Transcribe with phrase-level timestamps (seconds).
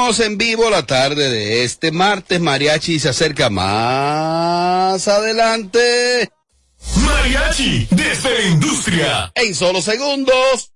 [0.00, 2.40] En vivo la tarde de este martes.
[2.40, 6.30] Mariachi se acerca más adelante.
[6.96, 9.32] Mariachi desde la industria.
[9.34, 10.72] En solo segundos.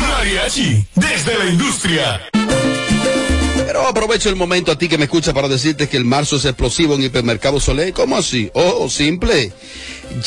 [0.00, 2.31] Mariachi desde la industria.
[3.66, 6.44] Pero aprovecho el momento a ti que me escucha para decirte que el marzo es
[6.44, 7.92] explosivo en Hipermercado Solé.
[7.92, 8.50] ¿Cómo así?
[8.54, 9.52] Oh, simple.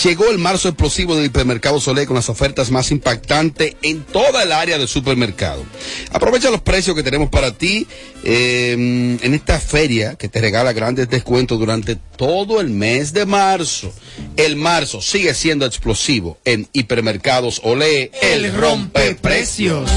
[0.03, 4.51] Llegó el marzo explosivo del Hipermercado Solé con las ofertas más impactantes en toda el
[4.51, 5.63] área del supermercado.
[6.11, 7.85] Aprovecha los precios que tenemos para ti
[8.23, 13.93] eh, en esta feria que te regala grandes descuentos durante todo el mes de marzo.
[14.37, 19.91] El marzo sigue siendo explosivo en Hipermercados Olé, el, rompe precios.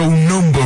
[0.00, 0.59] hecho un nombre.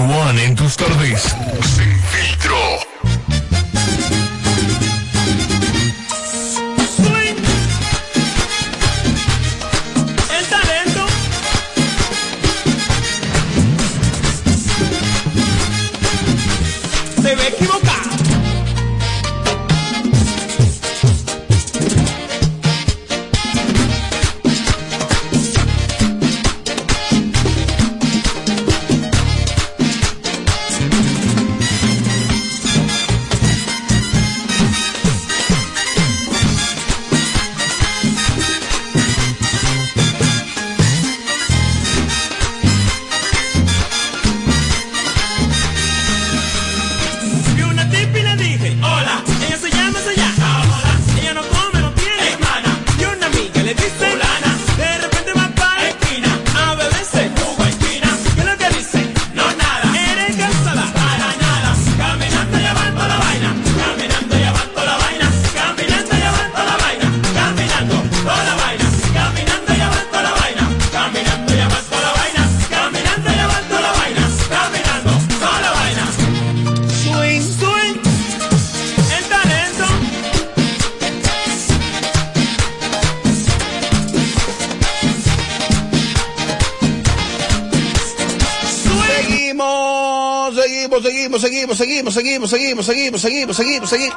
[93.20, 94.16] Seguimos, seguimos, seguimos, seguimos.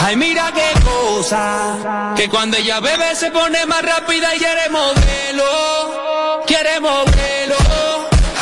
[0.00, 6.44] Ay, mira qué cosa, que cuando ella bebe se pone más rápida y quiere modelo,
[6.46, 7.56] quiere modelo.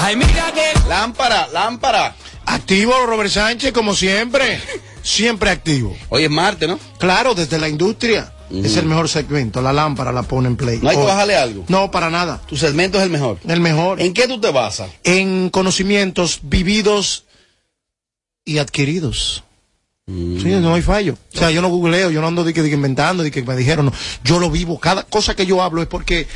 [0.00, 2.14] Ay, mira qué Lámpara, lámpara.
[2.46, 4.60] Activo, Robert Sánchez, como siempre.
[5.02, 5.96] Siempre activo.
[6.08, 6.78] Hoy es martes, ¿no?
[6.98, 8.32] Claro, desde la industria.
[8.50, 9.60] Es el mejor segmento.
[9.62, 10.78] La lámpara la pone en play.
[10.82, 11.64] No hay que bajarle algo.
[11.68, 12.40] No, para nada.
[12.46, 13.38] Tu segmento es el mejor.
[13.48, 14.00] El mejor.
[14.00, 14.90] ¿En qué tú te basas?
[15.02, 17.24] En conocimientos vividos
[18.44, 19.42] y adquiridos.
[20.06, 20.38] Mm.
[20.42, 21.16] Sí, no hay fallo.
[21.34, 23.42] O sea, yo no googleo, yo no ando de que, de que inventando, de que
[23.42, 23.92] me dijeron, no.
[24.22, 24.78] Yo lo vivo.
[24.78, 26.26] Cada cosa que yo hablo es porque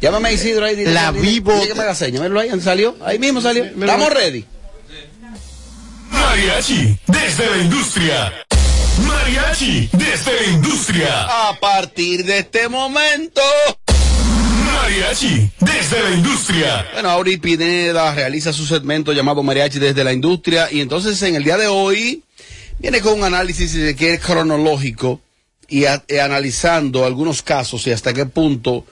[0.00, 0.76] Llámame a Isidro ahí.
[0.76, 2.20] dile- La dile- vivo- dile que me haga seña.
[2.20, 2.96] Míralo ahí, salió.
[3.04, 3.64] Ahí mismo salió.
[3.64, 4.44] Me- me- Estamos ready.
[6.10, 8.32] Mariachi desde la industria.
[9.06, 11.48] Mariachi desde la industria.
[11.48, 13.40] A partir de este momento.
[14.74, 16.86] Mariachi desde la industria.
[16.92, 21.42] Bueno, Auri Pineda realiza su segmento llamado Mariachi desde la industria y entonces en el
[21.44, 22.22] día de hoy
[22.78, 25.20] viene con un análisis, si se quiere, cronológico
[25.68, 28.84] y, y analizando algunos casos y hasta qué punto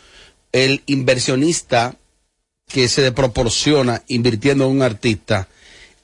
[0.52, 1.96] el inversionista
[2.68, 5.48] que se proporciona invirtiendo en un artista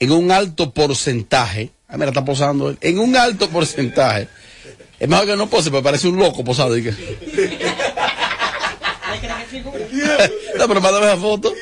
[0.00, 4.28] en un alto porcentaje, ah, mira, está posando él, en un alto porcentaje,
[4.98, 6.74] es mejor que no pose, pero parece un loco posado.
[10.58, 11.52] no, pero mándame esa foto.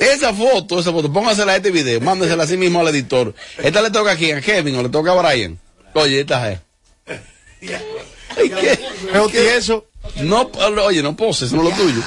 [0.00, 3.34] Esa foto, esa foto, póngasela a este video, mándesela así mismo al editor.
[3.58, 4.38] ¿Esta le toca a quién?
[4.38, 5.58] ¿A Kevin o le toca a Brian?
[5.94, 6.60] Oye, esta es.
[8.36, 8.78] Ay, ¿qué?
[9.30, 9.86] tieso.
[10.22, 10.50] No,
[10.84, 12.02] oye, no poses, no lo tuyo.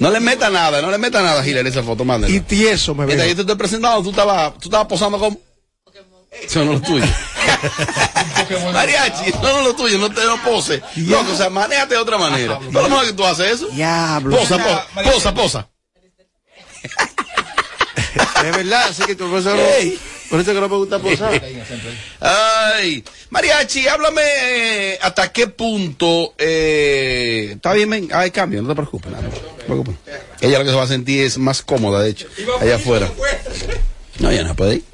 [0.00, 2.34] No le meta nada, no le meta nada, Giler, esa foto, mándela.
[2.34, 3.16] Y tieso me veo.
[3.16, 5.38] yo te estoy presentando, tú estabas, tú estabas posando como...
[6.30, 7.04] Eso no es lo tuyo.
[8.72, 10.82] Mariachi, no, no es lo tuyo, no te no pose.
[10.96, 12.58] Loco, o sea, manéjate de otra manera.
[12.70, 13.68] No lo mejor que tú haces eso.
[13.68, 14.36] Diablo.
[14.36, 15.68] Posa, posa, posa, posa.
[18.44, 19.98] Es verdad, así que tú por eso, no- Ey.
[20.30, 21.42] por eso que no me gusta posar.
[22.20, 26.34] Ay, Mariachi, háblame eh, hasta qué punto.
[26.38, 29.94] Eh, está bien, ven, hay cambio, no te preocupes, nada, no te preocupes.
[30.40, 32.28] Ella lo que se va a sentir es más cómoda, de hecho,
[32.60, 33.10] allá afuera.
[34.18, 34.84] No, ya no puede ir.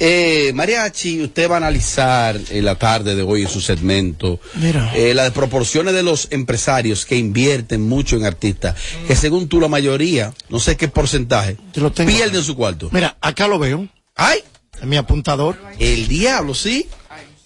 [0.00, 4.92] Eh, Mariachi, usted va a analizar en la tarde de hoy en su segmento Mira.
[4.94, 9.68] eh, las proporciones de los empresarios que invierten mucho en artistas, que según tú la
[9.68, 12.10] mayoría, no sé qué porcentaje, lo tengo.
[12.10, 12.88] pierden su cuarto.
[12.92, 14.38] Mira, acá lo veo, ¡Ay!
[14.80, 16.86] en mi apuntador, El diablo, ¿sí?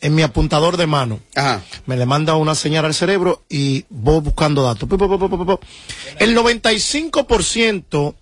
[0.02, 1.20] en mi apuntador de mano.
[1.34, 1.62] Ajá.
[1.86, 4.88] Me le manda una señal al cerebro y voy buscando datos.
[6.18, 8.14] El 95%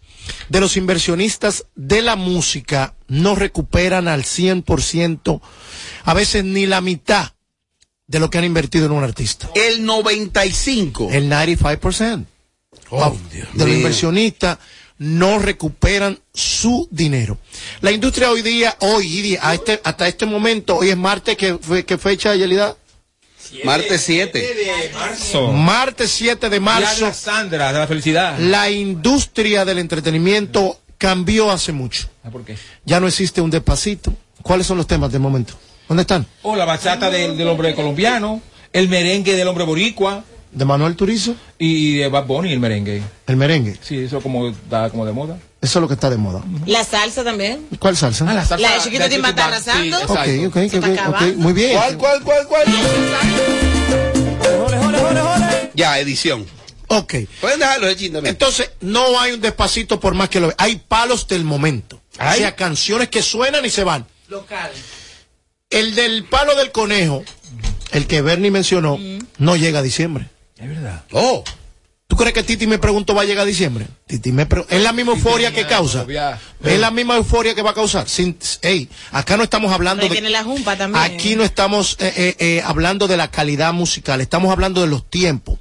[0.48, 5.40] de los inversionistas de la música no recuperan al 100%,
[6.04, 7.32] a veces ni la mitad
[8.06, 9.48] de lo que han invertido en un artista.
[9.54, 11.08] El 95.
[11.12, 12.24] El 95%.
[12.90, 14.58] Oh, Dios de los inversionistas
[14.98, 17.38] no recuperan su dinero.
[17.80, 21.56] La industria hoy día, hoy día, a este, hasta este momento, hoy es martes, ¿qué,
[21.60, 22.76] fue- qué fecha, Yelida?
[23.64, 24.90] Martes 7.
[24.94, 25.52] Marzo.
[25.52, 27.06] Martes 7 de de marzo.
[27.06, 28.38] la Sandra, de la felicidad.
[28.38, 32.08] La industria del entretenimiento cambió hace mucho.
[32.24, 32.56] Ah, ¿Por qué?
[32.84, 34.12] Ya no existe un despacito.
[34.42, 35.54] ¿Cuáles son los temas del momento?
[35.88, 36.26] ¿Dónde están?
[36.42, 38.40] O la bachata del, del hombre colombiano,
[38.72, 41.34] el merengue del hombre boricua ¿De Manuel Turizo?
[41.58, 43.02] y de Bad Bunny el merengue.
[43.26, 43.76] El merengue.
[43.82, 45.38] Sí, eso como está como de moda.
[45.62, 46.42] Eso es lo que está de moda.
[46.66, 47.66] La salsa también.
[47.78, 48.24] ¿Cuál salsa?
[48.28, 49.16] Ah, salsa La de Chiquito de.
[49.60, 51.76] Sí, Ok, ok, Se ok, muy bien.
[51.76, 52.66] ¿Cuál, cuál, cuál, cuál?
[55.74, 56.46] Ya, edición.
[56.88, 57.14] Ok.
[57.40, 58.34] Pueden dejarlo de chin también.
[58.34, 60.54] Entonces, no hay un despacito por más que lo ve.
[60.58, 62.00] Hay palos del momento.
[62.18, 62.38] Ay.
[62.38, 64.06] O sea, canciones que suenan y se van.
[64.28, 64.70] Local.
[65.68, 67.22] El del palo del conejo,
[67.92, 68.98] el que Bernie mencionó,
[69.38, 70.28] no llega a diciembre.
[70.58, 71.04] Es verdad.
[71.12, 71.44] Oh.
[72.20, 73.86] ¿Tú crees que Titi me preguntó va a llegar a diciembre?
[74.06, 76.04] Titi me es la misma euforia que causa.
[76.62, 78.10] Es la misma euforia que va a causar.
[78.10, 81.02] Sin, ey, acá no estamos hablando de viene la jumpa también.
[81.02, 85.08] Aquí no estamos eh, eh, eh, hablando de la calidad musical, estamos hablando de los
[85.08, 85.58] tiempos.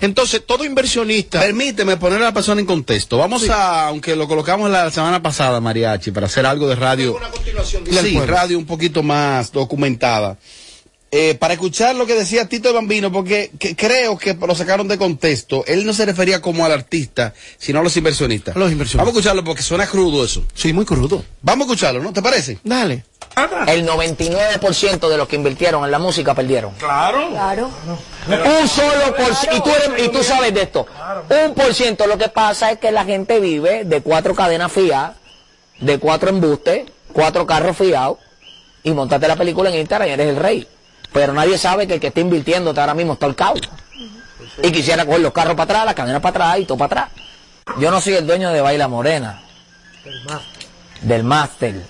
[0.00, 3.16] Entonces, todo inversionista Permíteme poner a la persona en contexto.
[3.16, 7.16] Vamos a, aunque lo colocamos la semana pasada, Mariachi, para hacer algo de radio.
[7.18, 10.38] Una continuación, Sí, radio un poquito más documentada.
[11.12, 14.86] Eh, para escuchar lo que decía Tito el Bambino, porque que- creo que lo sacaron
[14.86, 15.64] de contexto.
[15.66, 18.54] Él no se refería como al artista, sino a los inversionistas.
[18.54, 18.98] Los inversionistas.
[19.04, 20.44] Vamos a escucharlo porque suena crudo eso.
[20.54, 21.24] Sí, muy crudo.
[21.42, 22.12] Vamos a escucharlo, ¿no?
[22.12, 22.58] ¿Te parece?
[22.62, 23.04] Dale.
[23.66, 26.74] El 99% de los que invirtieron en la música perdieron.
[26.74, 27.70] Claro.
[28.28, 30.86] Un solo por ciento, y tú, eres- y tú sabes de esto,
[31.46, 32.06] un por ciento.
[32.06, 35.16] Lo que pasa es que la gente vive de cuatro cadenas fiadas,
[35.80, 38.18] de cuatro embustes, cuatro carros fiados,
[38.82, 40.68] y montaste la película en Instagram y eres el rey.
[41.12, 43.60] Pero nadie sabe que el que está invirtiendo ahora mismo está al caos.
[44.62, 47.24] Y quisiera coger los carros para atrás, las cadenas para atrás y todo para atrás.
[47.78, 49.42] Yo no soy el dueño de Baila Morena,
[51.02, 51.86] del máster,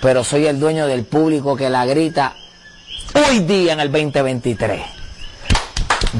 [0.00, 2.34] pero soy el dueño del público que la grita
[3.14, 4.80] hoy día en el 2023.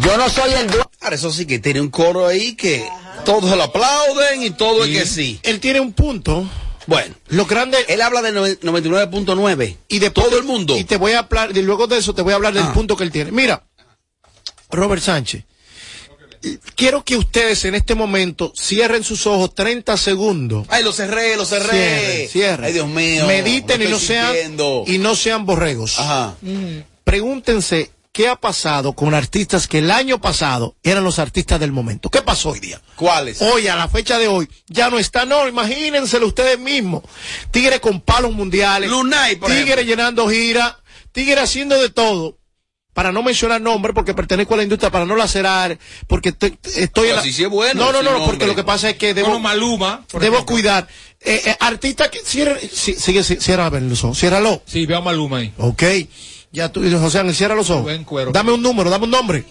[0.00, 0.84] Yo no soy el dueño.
[1.00, 2.86] Ahora, eso sí que tiene un coro ahí que
[3.24, 5.40] todos lo aplauden y todo es que sí.
[5.42, 6.46] Él tiene un punto.
[6.90, 10.76] Bueno, Lo grande él habla de noven- 99.9 y de todo el mundo.
[10.76, 12.72] Y te voy a hablar, y luego de eso te voy a hablar del Ah.
[12.72, 13.30] punto que él tiene.
[13.30, 13.62] Mira,
[14.72, 15.44] Robert Sánchez,
[16.74, 20.66] quiero que ustedes en este momento cierren sus ojos 30 segundos.
[20.68, 21.68] Ay, lo cerré, lo cerré.
[21.68, 22.64] Cierren, cierren.
[22.66, 23.24] Ay, Dios mío.
[23.26, 24.34] Mediten y no sean
[24.86, 25.96] y no sean borregos.
[25.98, 26.34] Ajá.
[27.04, 32.10] Pregúntense qué ha pasado con artistas que el año pasado eran los artistas del momento.
[32.10, 32.80] ¿Qué pasó hoy día?
[32.96, 33.40] ¿Cuáles?
[33.40, 37.02] Hoy, a la fecha de hoy, ya no está, no, imagínenselo ustedes mismos.
[37.50, 38.90] Tigre con palos mundiales.
[38.90, 39.84] Lunay, por Tigre ejemplo.
[39.84, 40.78] llenando gira.
[41.12, 42.36] Tigre haciendo de todo.
[42.92, 47.08] Para no mencionar nombre, porque pertenezco a la industria, para no lacerar, porque te- estoy
[47.10, 47.22] en la...
[47.22, 48.26] si sí es bueno, No, no, no, nombre.
[48.26, 49.28] porque lo que pasa es que debo...
[49.28, 50.04] Bueno, Maluma.
[50.12, 50.46] Debo ejemplo.
[50.46, 50.88] cuidar.
[51.20, 52.18] Eh, eh, artista que...
[52.18, 53.36] Cierra, sí, sigue, sí.
[53.40, 54.62] Ciérralo.
[54.66, 55.52] Sí, veo a Maluma ahí.
[55.58, 55.82] Ok.
[56.52, 57.84] Ya tú, José Ángel, cierra los ojos.
[57.84, 58.32] Buen cuero.
[58.32, 59.44] Dame un número, dame un nombre.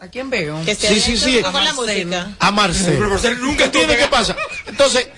[0.00, 0.64] ¿A quién veo?
[0.64, 1.40] Que Sí, sí, sí.
[1.42, 2.34] Con la música.
[2.38, 2.98] A Marcelo.
[2.98, 4.36] Pero Marcelo nunca ¿Qué tiene que pasa?
[4.66, 5.08] Entonces,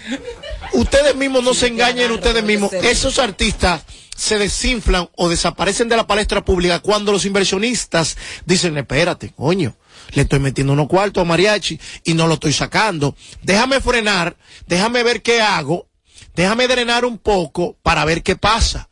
[0.75, 2.73] ustedes mismos no se engañen ustedes mismos.
[2.73, 3.82] Esos artistas
[4.14, 9.75] se desinflan o desaparecen de la palestra pública cuando los inversionistas dicen, espérate, coño,
[10.12, 13.16] le estoy metiendo unos cuartos a mariachi y no lo estoy sacando.
[13.42, 15.88] Déjame frenar, déjame ver qué hago,
[16.34, 18.88] déjame drenar un poco para ver qué pasa.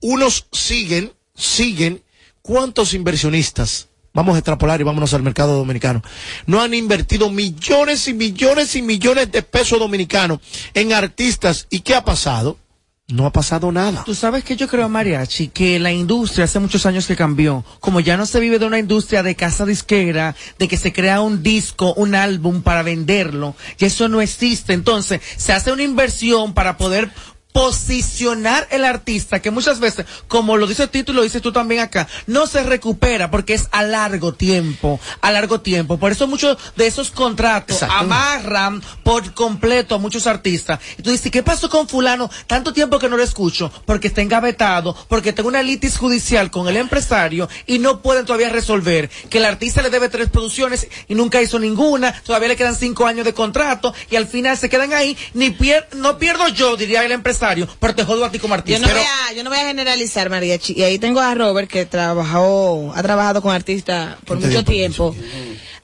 [0.00, 2.02] Unos siguen, siguen.
[2.42, 3.88] ¿Cuántos inversionistas?
[4.12, 6.02] Vamos a extrapolar y vámonos al mercado dominicano.
[6.46, 10.40] No han invertido millones y millones y millones de pesos dominicanos
[10.74, 11.66] en artistas.
[11.70, 12.58] ¿Y qué ha pasado?
[13.06, 14.04] No ha pasado nada.
[14.04, 17.64] Tú sabes que yo creo, Mariachi, que la industria hace muchos años que cambió.
[17.80, 21.20] Como ya no se vive de una industria de casa disquera, de que se crea
[21.20, 24.72] un disco, un álbum para venderlo, y eso no existe.
[24.72, 27.10] Entonces, se hace una inversión para poder
[27.52, 31.80] posicionar el artista, que muchas veces, como lo dice el título, lo dices tú también
[31.80, 35.98] acá, no se recupera porque es a largo tiempo, a largo tiempo.
[35.98, 40.80] Por eso muchos de esos contratos amarran por completo a muchos artistas.
[40.98, 42.30] Y tú dices, ¿qué pasó con fulano?
[42.46, 46.68] Tanto tiempo que no lo escucho, porque está engavetado, porque tengo una litis judicial con
[46.68, 51.14] el empresario y no pueden todavía resolver que el artista le debe tres producciones y
[51.14, 54.92] nunca hizo ninguna, todavía le quedan cinco años de contrato y al final se quedan
[54.92, 57.39] ahí, ni pier no pierdo yo, diría el empresario,
[57.78, 58.86] pero te jodo a ti como Yo artista.
[58.86, 60.74] no, voy a, yo no voy a generalizar, Mariachi.
[60.76, 64.64] Y ahí tengo a Robert que trabajó, ha trabajado con artistas por ¿Qué te mucho
[64.64, 65.16] tiempo.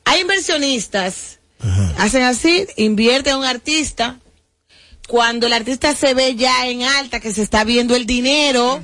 [0.04, 1.38] Hay inversionistas,
[1.98, 4.18] hacen así, invierten a un artista.
[5.08, 8.82] Cuando el artista se ve ya en alta, que se está viendo el dinero,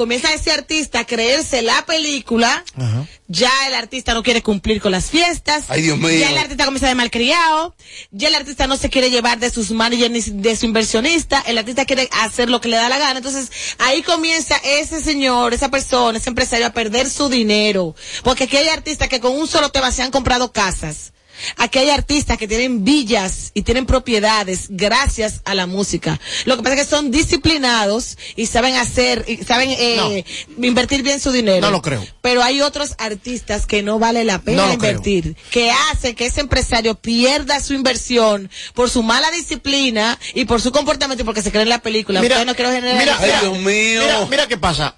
[0.00, 2.64] comienza ese artista a creerse la película.
[2.74, 3.06] Ajá.
[3.28, 5.64] Ya el artista no quiere cumplir con las fiestas.
[5.68, 6.08] Ay, Dios mío.
[6.18, 7.76] Ya el artista comienza de malcriado.
[8.10, 11.44] Ya el artista no se quiere llevar de sus managers ni de su inversionista.
[11.46, 13.18] El artista quiere hacer lo que le da la gana.
[13.18, 17.94] Entonces, ahí comienza ese señor, esa persona, ese empresario a perder su dinero.
[18.24, 21.12] Porque aquí hay artistas que con un solo tema se han comprado casas.
[21.56, 26.20] Aquí hay artistas que tienen villas y tienen propiedades gracias a la música.
[26.44, 30.24] Lo que pasa es que son disciplinados y saben hacer, y saben eh,
[30.58, 31.60] invertir bien su dinero.
[31.60, 32.06] No lo creo.
[32.20, 34.90] Pero hay otros artistas que no vale la pena No lo creo.
[34.92, 40.60] invertir, que hace que ese empresario pierda su inversión por su mala disciplina y por
[40.60, 42.20] su comportamiento y porque se cree en la película.
[42.20, 43.18] Mira, Yo no quiero mira, generalizar.
[43.20, 44.02] Ay, mira, Dios mío.
[44.02, 44.96] Mira, mira qué pasa.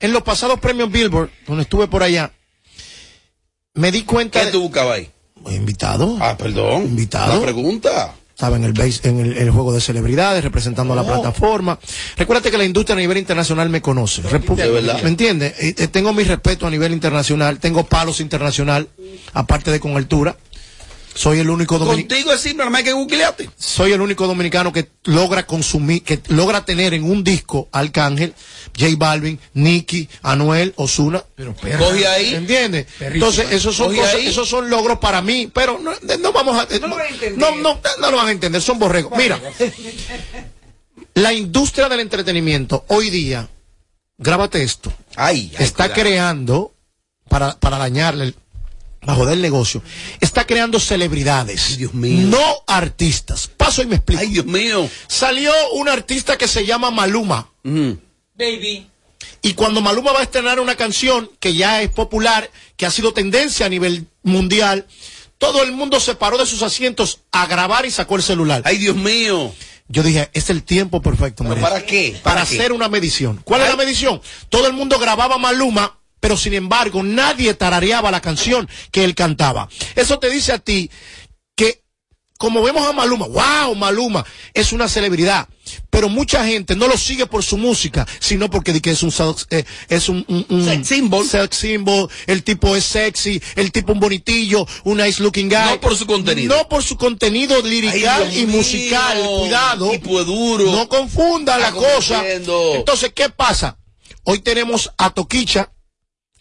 [0.00, 2.32] En los pasados premios Billboard, donde estuve por allá,
[3.74, 4.52] me di cuenta ¿Qué de...
[4.52, 5.10] tú buscabas ahí?
[5.50, 6.16] Invitado.
[6.20, 6.82] Ah, perdón.
[6.84, 7.32] Invitado.
[7.34, 8.14] Una pregunta.
[8.34, 11.06] Estaba en el, base- en el, el juego de celebridades, representando a la Oh.
[11.06, 11.78] plataforma.
[12.16, 14.22] Recuérdate que la industria a nivel internacional me conoce.
[14.24, 15.00] Repu- De verdad.
[15.02, 15.54] ¿Me entiendes?
[15.60, 18.88] Eh, eh, tengo mi respeto a nivel internacional, tengo palos internacional,
[19.34, 20.36] aparte de con altura.
[21.14, 22.08] Soy el único dominicano.
[22.08, 23.48] Contigo es simple, hay que googlearte.
[23.56, 28.34] soy el único dominicano que logra consumir, que logra tener en un disco Arcángel,
[28.78, 31.24] J Balvin, Nicky, Anuel, Osuna.
[31.36, 31.78] Pero perra.
[31.78, 32.34] Coge ahí.
[32.34, 32.86] ¿Entiendes?
[32.98, 33.26] Perrísimo.
[33.30, 36.88] Entonces, esos son cosas- esos son logros para mí, pero no, no vamos a, No
[36.88, 37.38] lo van a entender.
[37.38, 39.16] no, no, no lo van a entender, son borregos.
[39.16, 39.40] Mira,
[41.14, 43.48] la industria del entretenimiento hoy día,
[44.18, 46.00] grábate esto, Ay, ay, está cuidado.
[46.02, 46.74] creando,
[47.28, 48.34] para, para dañarle,
[49.04, 49.82] el- para joder el negocio,
[50.20, 52.26] está creando celebridades, Ay, Dios mío.
[52.28, 53.48] no artistas.
[53.56, 54.20] Paso y me explico.
[54.22, 54.88] Ay, Dios mío.
[55.06, 57.48] Salió un artista que se llama Maluma.
[58.36, 58.86] Baby.
[59.42, 63.12] Y cuando Maluma va a estrenar una canción que ya es popular, que ha sido
[63.12, 64.86] tendencia a nivel mundial,
[65.38, 68.62] todo el mundo se paró de sus asientos a grabar y sacó el celular.
[68.64, 69.54] Ay, Dios mío.
[69.88, 71.44] Yo dije, es el tiempo perfecto.
[71.44, 71.68] ¿Pero María.
[71.68, 72.18] para qué?
[72.22, 72.56] Para, ¿Para qué?
[72.56, 73.40] hacer una medición.
[73.44, 74.20] ¿Cuál es la medición?
[74.48, 79.68] Todo el mundo grababa Maluma, pero sin embargo nadie tarareaba la canción que él cantaba.
[79.94, 80.90] Eso te dice a ti
[81.56, 81.82] que
[82.36, 85.48] como vemos a Maluma, wow, Maluma es una celebridad,
[85.88, 89.46] pero mucha gente no lo sigue por su música, sino porque que es un sex-
[89.50, 91.24] eh, es un, un- un Sex symbol.
[91.26, 95.58] sex symbol, el tipo es sexy, el tipo un bonitillo, un nice looking guy.
[95.74, 96.56] No por su contenido.
[96.56, 99.90] No por su contenido lirical Ay, y mío, musical, cuidado.
[99.92, 100.72] tipo es duro.
[100.72, 102.24] No confundan la cosa.
[102.28, 103.78] Entonces, ¿qué pasa?
[104.24, 105.70] Hoy tenemos a Toquicha,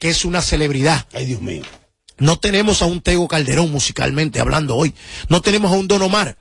[0.04, 1.08] que es una celebridad.
[1.14, 1.62] Ay, Dios mío.
[2.18, 4.94] No tenemos a un Tego Calderón musicalmente hablando hoy.
[5.30, 6.38] No tenemos a un Don Omar.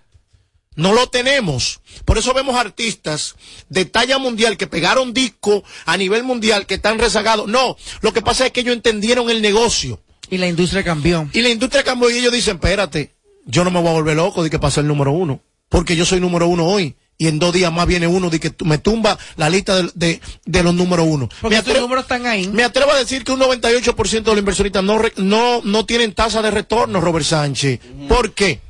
[0.75, 1.81] No lo tenemos.
[2.04, 3.37] Por eso vemos artistas
[3.69, 7.47] de talla mundial que pegaron disco a nivel mundial que están rezagados.
[7.47, 10.02] No, lo que pasa es que ellos entendieron el negocio.
[10.28, 11.31] Y la industria cambió.
[11.33, 13.14] Y la industria cambió y ellos dicen, espérate,
[13.47, 15.40] yo no me voy a volver loco de que pase el número uno.
[15.69, 16.97] Porque yo soy número uno hoy.
[17.19, 20.21] Y en dos días más viene uno de que me tumba la lista de, de-
[20.45, 21.28] de los número uno.
[21.40, 22.49] Porque me, tus atre- números están ahí.
[22.49, 26.14] me atrevo a decir que un 98% de los inversionistas no, re- no, no tienen
[26.14, 27.78] tasa de retorno, Robert Sánchez.
[28.09, 28.61] ¿Por qué?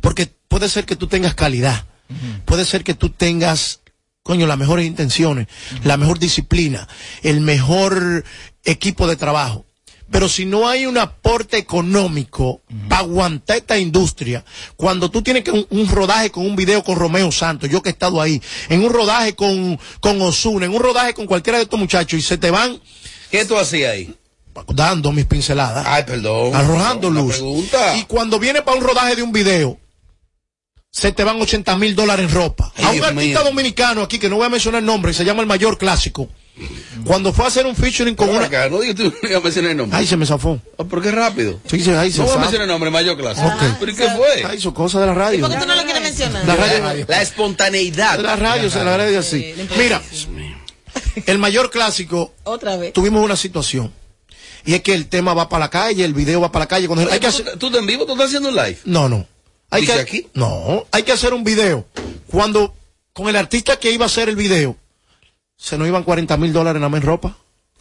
[0.00, 1.86] Porque puede ser que tú tengas calidad.
[2.44, 3.80] Puede ser que tú tengas,
[4.22, 5.48] coño, las mejores intenciones,
[5.82, 6.86] la mejor disciplina,
[7.22, 8.24] el mejor
[8.64, 9.64] equipo de trabajo.
[10.10, 14.44] Pero si no hay un aporte económico para aguantar esta industria,
[14.76, 17.88] cuando tú tienes que un, un rodaje con un video con Romeo Santos, yo que
[17.88, 21.64] he estado ahí, en un rodaje con, con Osuna, en un rodaje con cualquiera de
[21.64, 22.80] estos muchachos, y se te van
[23.30, 24.14] ¿Qué tú hacías ahí?
[24.68, 26.54] dando mis pinceladas Ay, perdón.
[26.54, 27.42] arrojando luz.
[27.96, 29.78] Y cuando viene para un rodaje de un video,
[30.90, 32.72] se te van 80 mil dólares en ropa.
[32.76, 33.50] Ay, a un Dios artista mío.
[33.50, 36.28] dominicano aquí, que no voy a mencionar el nombre, se llama el mayor clásico.
[37.04, 38.46] Cuando fue a hacer un featuring con Pero una.
[38.46, 39.98] acá, no digas tú, no iba a mencionar el nombre.
[39.98, 40.60] Ay, se me zafó.
[40.78, 41.60] Ah, ¿Por qué rápido?
[41.68, 43.42] Sí, sí, ay, se No voy a mencionar el nombre, mayor clase.
[43.44, 43.76] Ok.
[43.78, 44.44] ¿Pero y qué fue?
[44.48, 45.40] Ay, son cosas de la radio.
[45.42, 46.46] ¿Por qué tú no lo quieres mencionar?
[46.46, 47.04] La radio.
[47.08, 48.18] La espontaneidad.
[48.20, 49.54] La radio, se la radio así.
[49.76, 50.02] Mira,
[51.26, 52.92] el mayor clásico, Otra vez.
[52.92, 53.92] tuvimos una situación.
[54.64, 56.88] Y es que el tema va para la calle, el video va para la calle.
[56.88, 58.04] Cuando hay que ¿Tú, hacer, tú estás en vivo?
[58.06, 58.78] ¿Tú estás haciendo un live?
[58.84, 59.26] No, no.
[59.70, 60.26] Hay ¿Dice que, aquí?
[60.34, 61.86] No, hay que hacer un video.
[62.28, 62.74] Cuando
[63.12, 64.76] con el artista que iba a hacer el video,
[65.56, 67.36] se nos iban 40 mil dólares nada más en ropa.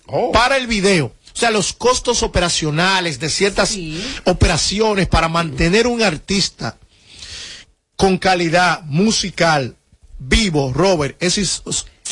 [0.08, 0.32] Oh.
[0.32, 1.08] Para el video.
[1.34, 3.76] O sea, los costos operacionales de ciertas
[4.24, 6.78] operaciones para mantener un artista
[7.98, 9.76] con calidad musical,
[10.20, 11.62] vivo, Robert, eso es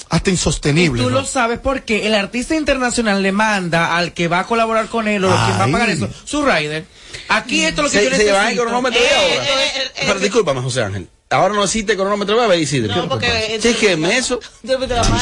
[0.09, 1.01] hasta insostenible.
[1.01, 1.21] Tú ¿no?
[1.21, 5.23] lo sabes porque el artista internacional le manda al que va a colaborar con él
[5.23, 5.95] o quien va a pagar Ay.
[5.95, 6.85] eso, su rider.
[7.29, 8.63] Aquí esto es lo que Se, yo se llevan el necesito.
[8.63, 9.43] cronómetro de Eh, ahora.
[9.45, 11.07] eh, eh, eh, Pero discúlpame, José Ángel.
[11.33, 12.95] Ahora no existe cronómetro, voy a ver, Isidro.
[12.95, 13.59] No, porque.
[13.61, 14.39] Chequeme eso.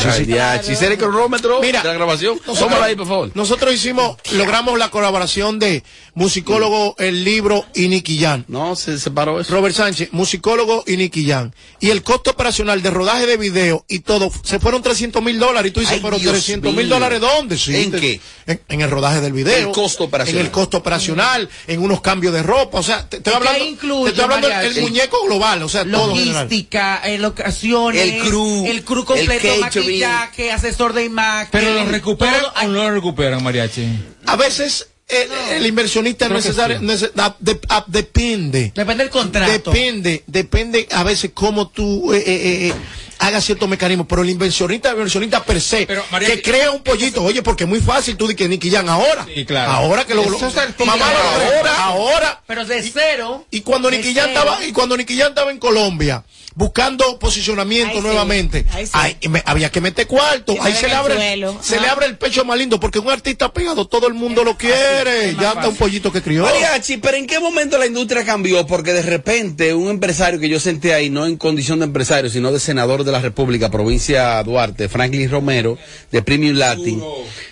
[0.05, 3.31] Ay, ya, si el cronómetro Mira, de la grabación, nosotros- tómala ahí, por favor.
[3.33, 8.45] Nosotros hicimos, logramos la colaboración de musicólogo El Libro y Nicky Jan.
[8.47, 9.53] No, se separó eso.
[9.53, 11.53] Robert Sánchez, musicólogo y Nicky Jan.
[11.79, 15.69] Y el costo operacional de rodaje de video y todo, se fueron 300 mil dólares.
[15.71, 17.57] Y tú dices, Ay, pero Dios 300 mil dólares ¿dónde?
[17.57, 18.19] Sí, ¿En te- qué?
[18.47, 19.69] En, en el rodaje del video.
[19.69, 20.39] El costo operacional.
[20.39, 22.79] En el costo operacional, en unos cambios de ropa.
[22.79, 25.63] O sea, te, estoy ¿Y qué hablando, incluye, te estoy hablando el muñeco global.
[25.63, 25.83] O sea.
[26.07, 31.49] Logística, eh, locaciones, El crew, el crew completo, el maquillaje, asesor de imagen.
[31.51, 32.53] Pero lo recuperan todo.
[32.55, 33.87] o no lo recuperan, mariachi.
[34.25, 36.85] A veces el, el inversionista Creo necesario, sí.
[36.85, 38.71] nece- da- de- ah, depende.
[38.75, 39.71] Depende del contrato.
[39.71, 42.73] Depende, depende a veces cómo tú eh, eh, eh, eh,
[43.19, 46.81] hagas ciertos mecanismos, pero el inversionista, el inversionista per se, Pero, María, que crea un
[46.81, 49.27] pollito, oye, porque es muy fácil tú di que Nicky Jan ahora.
[49.33, 49.71] Sí, claro.
[49.71, 52.41] Ahora que lo, lo- mamá lo ahora, ahora.
[52.47, 53.45] Pero de cero.
[53.51, 56.23] Y cuando de Nicky Jan estaba, y cuando Nicky Jan estaba en Colombia,
[56.55, 58.01] buscando posicionamiento sí.
[58.01, 58.91] nuevamente, Ay, sí.
[58.95, 61.57] ay, me- había que meter cuarto, ahí se le abre, suelo.
[61.61, 64.57] se le abre el pecho más lindo, porque un artista pegado, todo el mundo lo
[64.57, 65.69] quiere, ya está fácil.
[65.69, 66.43] un pollito que crió.
[66.43, 68.65] Mariachi, pero ¿en qué momento la industria cambió?
[68.67, 72.51] Porque de repente un empresario que yo senté ahí, no en condición de empresario, sino
[72.51, 75.77] de senador de la República, provincia Duarte, Franklin Romero,
[76.11, 77.01] de Premium Latin.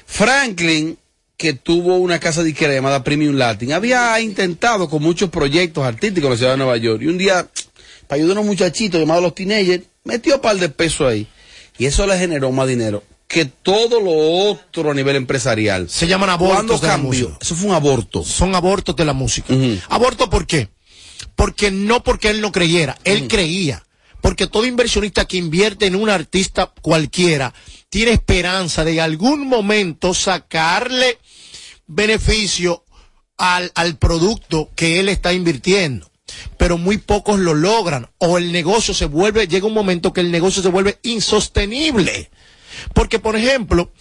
[0.05, 0.97] Franklin,
[1.37, 6.25] que tuvo una casa de izquierda llamada Premium Latin, había intentado con muchos proyectos artísticos
[6.25, 7.01] en la ciudad de Nueva York.
[7.01, 7.47] Y un día,
[8.09, 11.27] para ayudar a unos muchachitos llamados los teenagers, metió un par de pesos ahí.
[11.77, 15.87] Y eso le generó más dinero que todo lo otro a nivel empresarial.
[15.87, 17.09] Se llaman abortos ¿Cuándo de la cambió?
[17.29, 17.37] música.
[17.39, 18.23] Eso fue un aborto.
[18.23, 19.53] son abortos de la música.
[19.89, 20.69] ¿Aborto por qué?
[21.35, 23.85] Porque no porque él no creyera, él creía.
[24.21, 27.53] Porque todo inversionista que invierte en un artista cualquiera
[27.89, 31.19] tiene esperanza de en algún momento sacarle
[31.85, 32.83] beneficio
[33.37, 36.08] al, al producto que él está invirtiendo.
[36.57, 38.09] Pero muy pocos lo logran.
[38.17, 42.29] O el negocio se vuelve, llega un momento que el negocio se vuelve insostenible.
[42.93, 43.91] Porque, por ejemplo,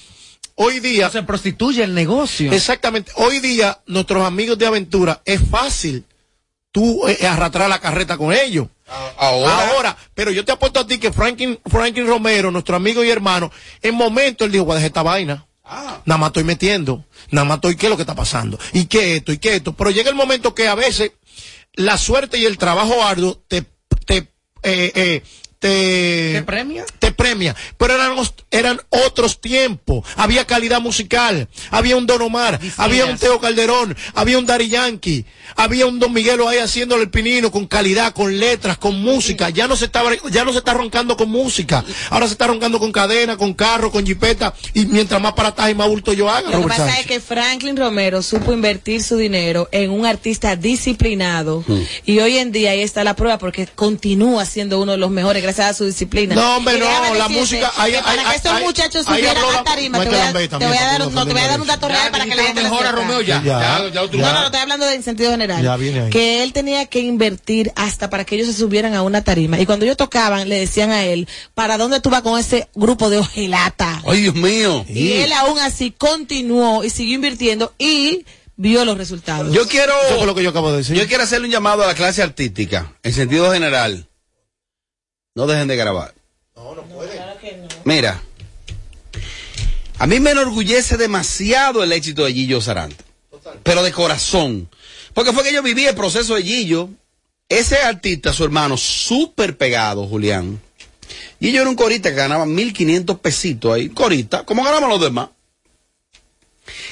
[0.54, 1.10] hoy día...
[1.10, 2.52] Se prostituye el negocio.
[2.52, 3.12] Exactamente.
[3.16, 6.04] Hoy día, nuestros amigos de aventura, es fácil
[6.72, 8.68] tú eh, arrastrar la carreta con ellos.
[9.18, 9.70] Ahora.
[9.70, 13.50] Ahora, pero yo te apuesto a ti que Franklin, Franklin Romero, nuestro amigo y hermano,
[13.82, 15.44] en momento él dijo, voy a dejar esta vaina.
[16.06, 18.58] Nada más estoy metiendo, nada más estoy, ¿qué es lo que está pasando?
[18.72, 19.32] ¿Y qué esto?
[19.32, 19.74] ¿Y qué esto?
[19.74, 21.12] Pero llega el momento que a veces
[21.78, 23.64] la suerte y el trabajo arduo te,
[24.04, 25.22] te, eh, eh,
[25.60, 26.84] te, ¿Te premia?
[26.98, 27.54] te premia.
[27.76, 28.16] Pero eran,
[28.50, 30.04] eran otros tiempos.
[30.16, 31.48] Había calidad musical.
[31.70, 32.58] Había un Don Omar.
[32.76, 33.96] Había un Teo Calderón.
[34.14, 35.24] Había un Dari Yankee.
[35.56, 39.50] Había un Don Miguelo ahí haciéndole el pinino con calidad, con letras, con música.
[39.50, 41.84] Ya no se estaba, ya no se está roncando con música.
[42.10, 44.54] Ahora se está roncando con cadena, con carro, con jipeta.
[44.74, 47.20] Y mientras más para atrás y más bulto yo haga, Lo que pasa es que
[47.20, 51.64] Franklin Romero supo invertir su dinero en un artista disciplinado
[52.04, 55.42] y hoy en día ahí está la prueba porque continúa siendo uno de los mejores
[55.42, 56.34] gracias a su disciplina.
[56.34, 56.86] No, hombre, no,
[57.18, 61.02] la música- para que estos muchachos subieran a tarima, te voy a, te voy dar,
[61.02, 62.62] un- no no, te voy a dar un ofenda dato real para que la gente
[62.62, 62.92] mejor a.
[62.92, 63.42] Romeo ya.
[63.42, 64.33] Ya, Ya, ya otro- No, ya.
[64.33, 65.62] no, no, estoy hablando de- en sentido general.
[65.62, 66.11] Ya viene ahí.
[66.11, 69.59] Que él tenía que invertir hasta para que ellos se subieran a una tarima.
[69.61, 73.11] Y cuando ellos tocaban, le decían a él, ¿para dónde tú vas con ese grupo
[73.11, 74.02] de ojelata?
[74.07, 74.85] Ay, Dios mío.
[74.88, 78.24] Y él aún así continuó y siguió invirtiendo y
[78.57, 79.52] vio los resultados.
[79.54, 80.96] Yo quiero, Eso lo que yo acabo de decir.
[80.96, 84.07] yo quiero hacerle un llamado a la clase artística, en sentido general.
[85.35, 86.14] No dejen de grabar.
[87.84, 88.22] Mira,
[89.98, 93.04] a mí me enorgullece demasiado el éxito de Gillo Sarante,
[93.62, 94.68] pero de corazón.
[95.14, 96.90] Porque fue que yo viví el proceso de Gillo.
[97.48, 100.60] Ese artista, su hermano, súper pegado, Julián.
[101.40, 105.30] Gillo era un corista que ganaba 1500 pesitos ahí, corista, como ganamos los demás.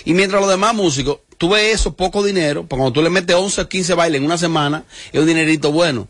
[0.04, 3.36] Y mientras los demás músicos, tú ves eso, poco dinero, porque cuando tú le metes
[3.36, 6.08] 11 o 15 bailes en una semana, es un dinerito bueno.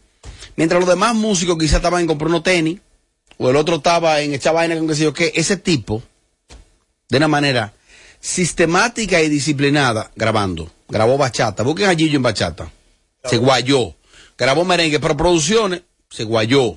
[0.54, 2.78] Mientras los demás músicos quizás estaban en comprar unos tenis,
[3.38, 6.02] o el otro estaba en echar vaina con qué sé yo qué, ese tipo,
[7.08, 7.72] de una manera
[8.20, 10.70] sistemática y disciplinada, grabando.
[10.88, 12.70] Grabó bachata, busquen a Gillo en bachata.
[13.24, 13.94] Se guayó.
[14.38, 16.76] Grabó merengue, pero producciones, se guayó.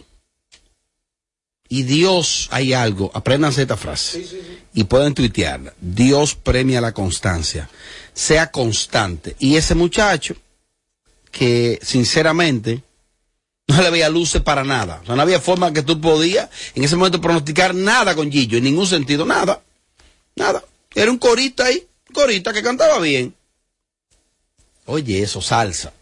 [1.67, 4.26] Y Dios, hay algo, apréndanse esta frase.
[4.74, 5.74] Y pueden tuitearla.
[5.80, 7.69] Dios premia la constancia.
[8.13, 9.36] Sea constante.
[9.38, 10.36] Y ese muchacho,
[11.32, 12.82] que sinceramente,
[13.75, 14.99] se le veía luces para nada.
[15.03, 18.58] O sea, no había forma que tú podías en ese momento pronosticar nada con Gillo,
[18.58, 19.62] en ningún sentido, nada.
[20.36, 20.63] Nada.
[20.95, 23.34] Era un corista ahí, un corista que cantaba bien.
[24.86, 25.93] Oye, eso, salsa.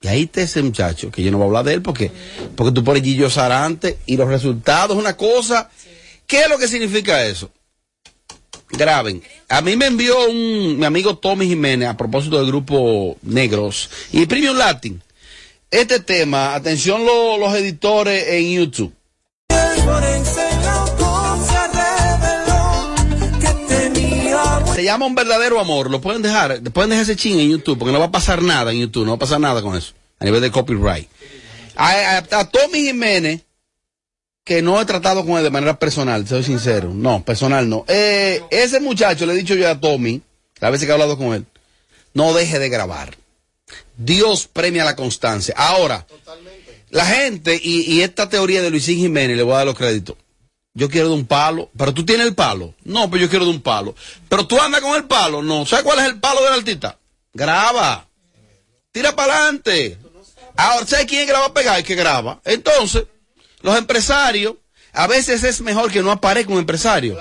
[0.00, 2.10] Y ahí está ese muchacho, que yo no voy a hablar de él porque,
[2.56, 5.70] porque tú pones Gillo Sarante y los resultados, una cosa.
[6.26, 7.50] ¿Qué es lo que significa eso?
[8.70, 9.22] Graben.
[9.48, 14.26] A mí me envió un, mi amigo Tommy Jiménez a propósito del grupo Negros y
[14.26, 15.02] Premium Latin.
[15.72, 18.94] Este tema, atención lo- los editores en YouTube.
[24.74, 25.90] Se llama Un verdadero amor.
[25.90, 28.72] Lo pueden dejar, pueden dejar ese ching en YouTube porque no va a pasar nada
[28.72, 31.08] en YouTube, no va a pasar nada con eso a nivel de copyright.
[31.76, 33.42] A Tommy Jiménez,
[34.44, 36.90] que no he tratado con él de manera personal, soy sincero.
[36.94, 37.84] No, personal no.
[37.88, 40.20] Eh, ese muchacho, le he dicho yo a Tommy,
[40.60, 41.44] la veces que he hablado con él,
[42.14, 43.16] no deje de grabar.
[43.96, 45.54] Dios premia la constancia.
[45.56, 46.06] Ahora,
[46.90, 50.16] la gente, y, y esta teoría de Luisín Jiménez, le voy a dar los créditos.
[50.74, 52.74] Yo quiero de un palo, pero tú tienes el palo.
[52.84, 53.94] No, pero yo quiero de un palo.
[54.28, 55.42] Pero tú andas con el palo.
[55.42, 56.98] No, ¿sabes cuál es el palo del artista?
[57.34, 58.06] Graba.
[58.90, 59.98] Tira para adelante.
[60.56, 61.78] Ahora, ¿sabes quién graba a pegar?
[61.78, 62.40] El que graba.
[62.44, 63.04] Entonces,
[63.60, 64.54] los empresarios,
[64.92, 67.18] a veces es mejor que no aparezca un empresario.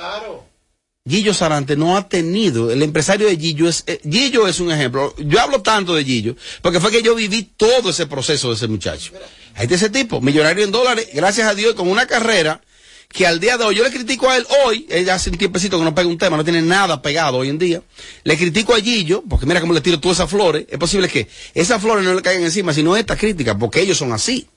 [1.09, 5.15] Gillo Sarante no ha tenido, el empresario de Gillo es, eh, Gillo es un ejemplo.
[5.17, 8.67] Yo hablo tanto de Gillo, porque fue que yo viví todo ese proceso de ese
[8.67, 9.11] muchacho.
[9.55, 12.61] Ahí está ese tipo, millonario en dólares, gracias a Dios, con una carrera
[13.09, 15.79] que al día de hoy, yo le critico a él hoy, él hace un tiempecito
[15.79, 17.81] que no pega un tema, no tiene nada pegado hoy en día.
[18.23, 20.67] Le critico a Gillo, porque mira cómo le tiro todas esas flores.
[20.69, 24.13] Es posible que esas flores no le caigan encima, sino esta crítica, porque ellos son
[24.13, 24.47] así.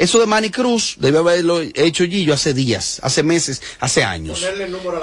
[0.00, 4.42] Eso de Manny Cruz debe haberlo hecho Gillo hace días, hace meses, hace años.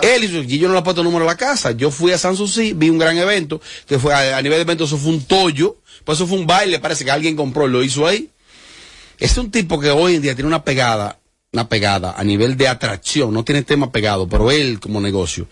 [0.01, 1.69] Él hizo, Gillo no le ha puesto número a la casa.
[1.69, 4.63] Yo fui a San Susi, vi un gran evento, que fue a, a nivel de
[4.63, 7.71] evento, eso fue un tollo, pues eso fue un baile, parece que alguien compró y
[7.71, 8.31] lo hizo ahí.
[9.19, 11.19] Es un tipo que hoy en día tiene una pegada,
[11.53, 15.47] una pegada a nivel de atracción, no tiene tema pegado, pero él como negocio.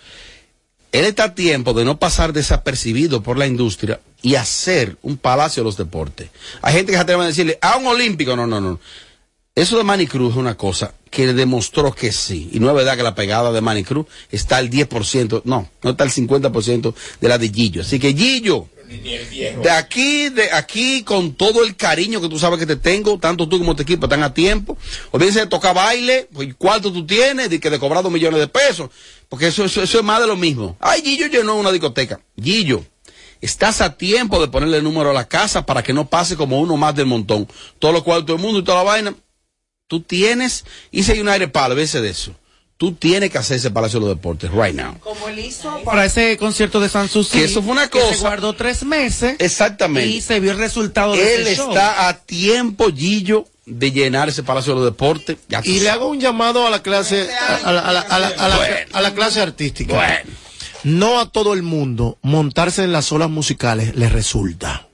[0.91, 5.62] Él está a tiempo de no pasar desapercibido por la industria y hacer un palacio
[5.62, 6.29] de los deportes.
[6.63, 8.79] Hay gente que se atreve a decirle, a un olímpico, no, no, no.
[9.56, 12.50] Eso de Manny Cruz es una cosa que demostró que sí.
[12.52, 15.89] Y no es verdad que la pegada de Manny Cruz está al 10%, no, no
[15.91, 17.82] está al 50% de la de Gillo.
[17.82, 22.65] Así que Gillo, de aquí, de aquí, con todo el cariño que tú sabes que
[22.65, 24.78] te tengo, tanto tú como tu equipo están a tiempo.
[25.12, 27.50] Olvídense de tocar baile, pues, ¿cuánto tú tienes?
[27.50, 28.89] De que de cobrar millones de pesos.
[29.30, 30.76] Porque eso, eso, eso es más de lo mismo.
[30.82, 32.20] Ay, Gillo llenó una discoteca.
[32.41, 32.84] Gillo,
[33.39, 36.60] estás a tiempo de ponerle el número a la casa para que no pase como
[36.60, 37.48] uno más del montón.
[37.80, 39.15] Todo lo cual, todo el mundo y toda la vaina.
[39.88, 42.32] Tú tienes, y si hay un aire palo, veces de eso.
[42.78, 45.00] Tú tienes que hacer ese Palacio de los Deportes, right now.
[45.00, 47.38] Como él hizo para ese concierto de San Susi.
[47.38, 49.36] Que eso fue una que cosa- se guardó tres meses.
[49.39, 50.10] Exactamente.
[50.10, 51.69] Y se vio el resultado de Él ese show.
[51.69, 55.38] está a tiempo, Gillo, de llenar ese Palacio de los Deportes.
[55.48, 57.30] Ya Y le hago un llamado a la clase,
[57.63, 58.76] a la, a la- a la- a la- Bueno.
[58.91, 59.93] a la clase artística.
[59.95, 60.32] Bueno.
[60.84, 64.88] No a todo el mundo montarse en las olas musicales le resulta.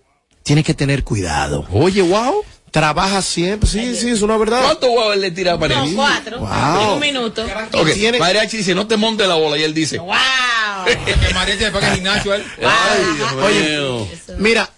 [0.43, 1.65] Tiene que tener cuidado.
[1.71, 2.43] Oye, wow.
[2.71, 4.63] Trabaja siempre, sí, sí, es una verdad.
[4.63, 5.93] ¿Cuánto guau él le tira a No, Mariachi?
[5.93, 6.39] cuatro.
[6.39, 6.81] Wow.
[6.81, 7.45] En un minuto.
[7.73, 9.57] Ok, tiene- Mariachi dice, no te montes la bola.
[9.57, 10.15] Y él dice, ¡Wow!
[10.85, 12.45] Que Mariachi le paga el gimnasio a él.
[12.59, 14.07] ay, Dios Oye, mío.
[14.37, 14.69] Mira,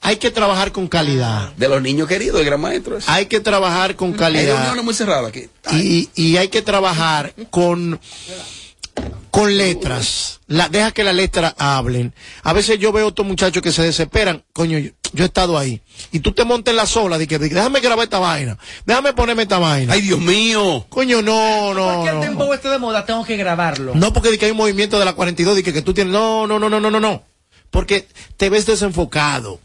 [0.00, 1.52] hay que trabajar con calidad.
[1.58, 2.98] De los niños queridos, el gran maestro.
[3.06, 4.54] Hay que trabajar con Hay calidad.
[4.56, 5.48] reuniones muy cerradas aquí.
[5.72, 8.00] y, y hay que trabajar con
[9.32, 10.40] con letras.
[10.46, 12.14] La, deja que las letras hablen.
[12.42, 14.44] A veces yo veo otros muchachos que se desesperan.
[14.52, 15.80] Coño, yo, yo he estado ahí.
[16.12, 17.16] Y tú te montas en la sola.
[17.16, 18.58] De que, de déjame grabar esta vaina.
[18.84, 19.94] Déjame ponerme esta vaina.
[19.94, 20.84] Ay, Dios mío.
[20.90, 21.94] Coño, no, no.
[21.94, 22.20] Porque el no.
[22.20, 23.94] tempo este de moda tengo que grabarlo.
[23.94, 26.12] No porque de que hay un movimiento de la 42 de que, que tú tienes.
[26.12, 27.22] No, no, no, no, no, no, no.
[27.72, 28.06] Porque
[28.36, 29.58] te ves desenfocado.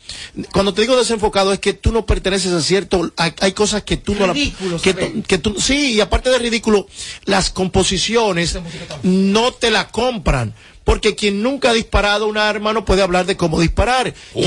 [0.54, 3.12] Cuando te digo desenfocado es que tú no perteneces a cierto.
[3.18, 4.34] Hay, hay cosas que tú no la-
[4.82, 6.88] que, que tú Sí, y aparte de ridículo,
[7.26, 8.58] las composiciones
[9.04, 10.56] no te la compran.
[10.88, 14.14] Porque quien nunca ha disparado un arma no puede hablar de cómo disparar.
[14.34, 14.44] ¡Wow!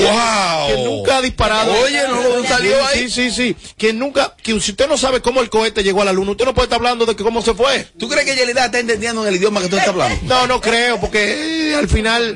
[0.68, 1.70] quien nunca ha disparado.
[1.84, 3.10] Oye, no lo salió Sí, ahí.
[3.10, 3.56] Sí, sí, sí.
[3.76, 4.34] Quien nunca.
[4.42, 6.64] Que si usted no sabe cómo el cohete llegó a la luna, usted no puede
[6.64, 7.86] estar hablando de que cómo se fue.
[7.98, 10.16] ¿Tú crees que Yelida está entendiendo en el idioma que tú estás hablando?
[10.22, 12.34] No, no creo, porque eh, al final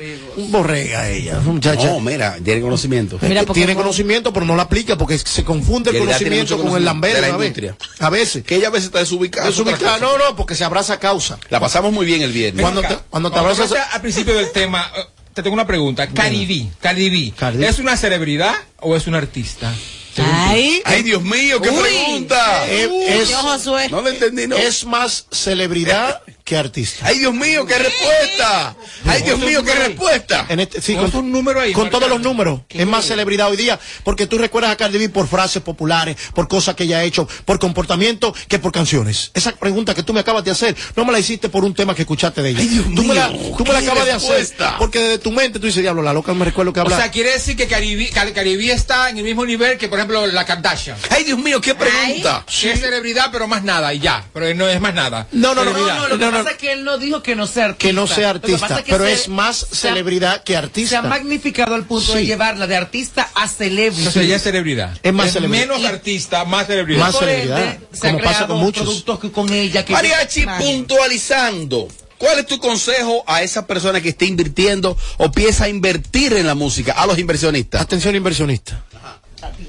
[0.49, 1.87] borrega ella, muchacha.
[1.87, 3.17] No, mira, tiene conocimiento.
[3.21, 6.85] Mira, tiene por- conocimiento, pero no la aplica porque se confunde el conocimiento con el
[6.85, 7.57] lambero de la a veces.
[7.57, 7.77] industria.
[7.99, 8.43] A veces.
[8.43, 9.49] Que ella a veces está desubicada.
[9.49, 9.97] Es ubicada.
[9.97, 11.39] No, no, porque se abraza causa.
[11.49, 12.61] La pasamos muy bien el viernes.
[12.61, 13.73] Cuando te, cuando te abrazas.
[13.95, 16.07] Al principio del tema, eh, te tengo una pregunta.
[16.07, 17.67] Cardi B, Cardi B, Cardi B.
[17.67, 19.73] ¿es una celebridad o es un artista?
[20.17, 20.81] Ay.
[20.85, 21.81] Ay, Dios mío, qué Uy.
[21.81, 22.67] pregunta.
[22.69, 23.89] Eh, Uy, es, yo, Josué.
[23.89, 24.55] No lo entendí, no.
[24.55, 27.07] es más celebridad que artista.
[27.07, 28.75] Ay, Dios mío, qué respuesta.
[29.07, 30.45] Ay, Dios mío, qué respuesta.
[30.47, 32.01] En este, sí, con, un número ahí, con marcado.
[32.05, 32.61] todos los números.
[32.69, 33.79] Es más celebridad hoy día.
[34.03, 37.27] Porque tú recuerdas a Cardi B por frases populares, por cosas que ella ha hecho,
[37.45, 39.31] por comportamiento, que por canciones.
[39.33, 41.95] Esa pregunta que tú me acabas de hacer, no me la hiciste por un tema
[41.95, 42.59] que escuchaste de ella.
[42.61, 44.47] Ay, Dios tú me la, mío, tú me la qué acabas de hacer.
[44.77, 46.95] Porque desde tu mente tú dices, diablo, la loca me recuerdo que O habla.
[46.95, 50.27] sea, quiere decir que Caribe, Car- Caribe está en el mismo nivel que, por ejemplo,
[50.27, 50.95] la Kardashian.
[51.09, 52.45] Ay, Dios mío, qué pregunta.
[52.47, 54.23] Es celebridad, pero más nada, y ya.
[54.31, 55.25] Pero no es más nada.
[55.31, 55.73] no, no, no.
[55.75, 57.87] No, no, lo que pasa es que él no dijo que no sea artista.
[57.87, 61.01] que no sea artista, que pero se- es más ha- celebridad que Se ha artista.
[61.01, 63.99] magnificado al punto de llevarla de artista a celebrity.
[63.99, 64.97] Entonces ya es celebridad.
[65.03, 65.67] Es más celebridad.
[65.67, 66.99] Menos artista, más celebridad.
[66.99, 68.83] Más celebridad, ende, se ha como pasa con muchos.
[68.83, 71.87] productos que- con ella que Mariachi, puntualizando.
[72.17, 76.55] ¿Cuál es tu consejo a esa persona que esté invirtiendo o piensa invertir en la
[76.55, 77.81] música, a los inversionistas?
[77.81, 78.81] Atención inversionista.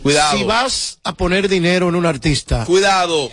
[0.02, 0.36] Cuidado.
[0.36, 3.30] Si vas a poner dinero en un artista, Cuidado.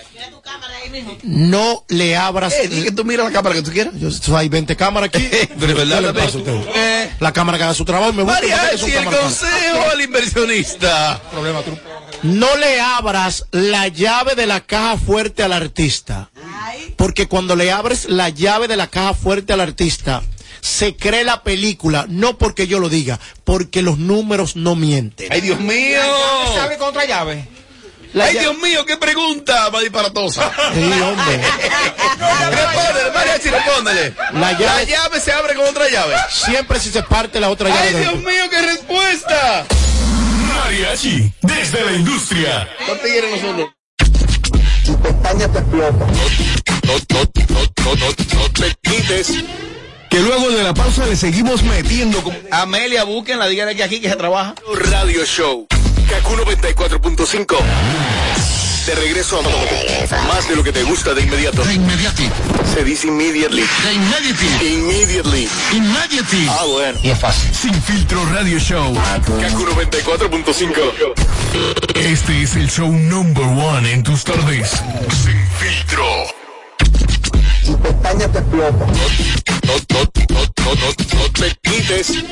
[1.24, 2.54] no le abras.
[2.54, 3.94] Eh, que tú mira la cámara que tú quieras.
[3.96, 5.28] Yo, hay 20 cámaras aquí.
[5.60, 6.62] Pero es verdad, ¿Qué le la usted?
[6.76, 7.12] Eh.
[7.20, 11.22] La cámara que haga su trabajo y me Mariachi, el consejo al inversionista.
[11.32, 11.78] Problema, tú-
[12.24, 16.30] No le abras la llave de la caja fuerte al artista.
[16.96, 20.24] Porque cuando le abres la llave de la caja fuerte al artista,
[20.64, 25.28] se cree la película, no porque yo lo diga, porque los números no mienten.
[25.30, 26.00] Ay, Dios mío.
[26.54, 27.46] ¿Se abre con otra llave?
[28.14, 30.50] La Ay, Dios mío, qué pregunta más disparatosa.
[30.74, 31.38] Sí, hombre.
[32.52, 34.14] Respóndele, Mariachi, respóndele.
[34.34, 36.16] La llave- La llave se abre con otra llave.
[36.30, 37.88] Siempre si se parte la otra llave.
[37.90, 39.66] Ay, Dios mío, qué respuesta.
[40.48, 42.70] Mariachi, desde la industria.
[42.88, 43.68] No te quieren nosotros.
[44.88, 44.96] No,
[47.10, 49.28] no, no, no, no, no te quites.
[50.14, 54.10] Que luego de la pausa le seguimos metiendo con Amelia, búsquenla, díganle que aquí que
[54.10, 54.54] se trabaja.
[54.92, 55.66] Radio Show.
[56.08, 57.58] Kaku 94.5.
[58.86, 59.42] De regreso a
[60.28, 61.64] más de lo que te gusta de inmediato.
[61.64, 62.30] Immediately.
[62.76, 63.66] Se dice immediately.
[63.92, 64.76] Immediately.
[64.76, 65.50] Immediately.
[65.72, 66.48] Immediately.
[66.48, 67.00] Ah, bueno.
[67.02, 67.52] Y es fácil.
[67.52, 68.94] Sin filtro Radio Show.
[68.94, 71.96] Kaku 94.5.
[71.96, 74.70] Este es el show number one en tus tardes.
[75.24, 76.06] Sin filtro.
[77.64, 77.78] No,
[79.90, 80.88] no, no, no, no,
[81.20, 82.24] no te quites.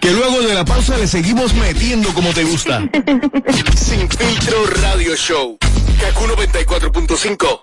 [0.00, 2.80] Que luego de la pausa le seguimos metiendo como te gusta.
[3.76, 5.58] Sin filtro Radio Show.
[6.00, 7.62] Kaku 94.5.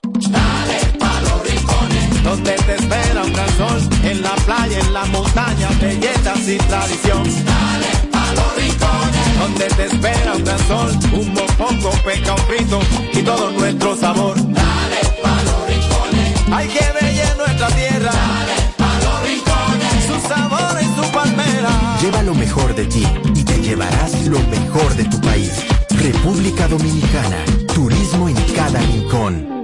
[2.23, 7.23] Donde te espera un gran sol, en la playa, en la montaña, belleza sin tradición.
[7.23, 9.39] Dale a los rincones.
[9.39, 12.79] Donde te espera un gran sol, un mopongo, peca, un frito
[13.13, 14.35] y todo nuestro sabor.
[14.37, 14.80] Dale los rincones.
[16.51, 18.11] Hay que bella nuestra tierra.
[18.11, 20.05] Dale a los rincones.
[20.05, 21.97] Su sabor y su palmera.
[22.01, 25.51] Lleva lo mejor de ti y te llevarás lo mejor de tu país.
[25.89, 27.37] República Dominicana.
[27.73, 29.60] Turismo en cada rincón.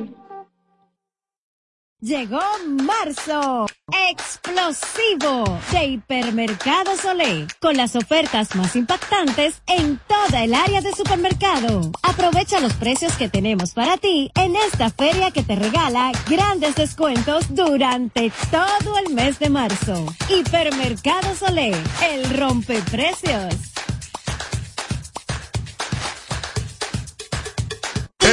[2.00, 3.66] Llegó marzo,
[4.12, 11.92] explosivo de Hipermercados Olé, con las ofertas más impactantes en toda el área de supermercado.
[12.04, 17.56] Aprovecha los precios que tenemos para ti en esta feria que te regala grandes descuentos
[17.56, 20.06] durante todo el mes de marzo.
[20.30, 21.74] Hipermercados Olé,
[22.12, 23.77] el rompeprecios.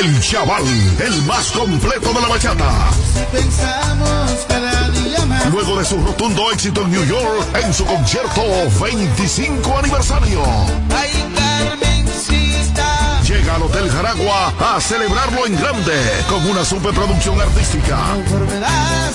[0.01, 0.65] El Chaval,
[1.07, 2.91] el más completo de la bachata.
[3.31, 5.47] Pensamos cada día más.
[5.53, 8.43] Luego de su rotundo éxito en New York en su concierto
[8.83, 10.43] 25 aniversario.
[10.91, 13.21] Ay, Carmencita.
[13.23, 15.95] Llega al Hotel Jaragua a celebrarlo en grande
[16.29, 17.99] con una superproducción artística.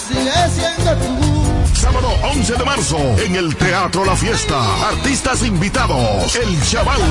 [0.08, 1.50] sigue siendo tú.
[1.74, 4.88] Sábado 11 de marzo en el Teatro La Fiesta.
[4.88, 6.36] Artistas invitados.
[6.36, 7.02] El Chaval.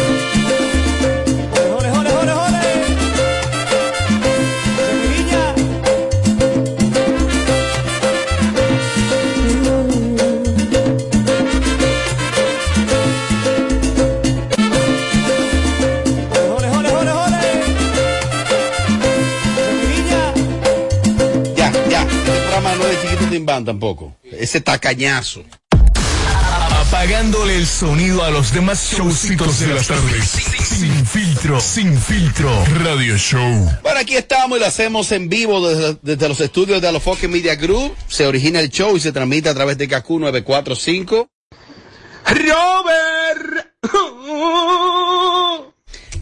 [22.52, 24.14] Programa no es de chiquito timbán tampoco.
[24.30, 25.42] Ese tacañazo.
[26.86, 30.28] Apagándole el sonido a los demás showcitos de las tardes.
[30.28, 32.50] Sin filtro, sin filtro.
[32.84, 33.70] Radio Show.
[33.82, 37.54] Bueno, aquí estamos y lo hacemos en vivo desde, desde los estudios de Alofoque Media
[37.54, 37.94] Group.
[38.08, 41.28] Se origina el show y se transmite a través de KQ 945.
[42.26, 43.72] Robert.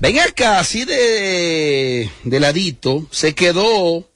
[0.01, 4.10] Ven acá, así de, de ladito, se quedó,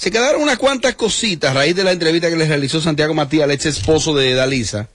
[0.00, 3.44] se quedaron unas cuantas cositas a raíz de la entrevista que le realizó Santiago Matías,
[3.44, 4.88] el ex esposo de Dalisa.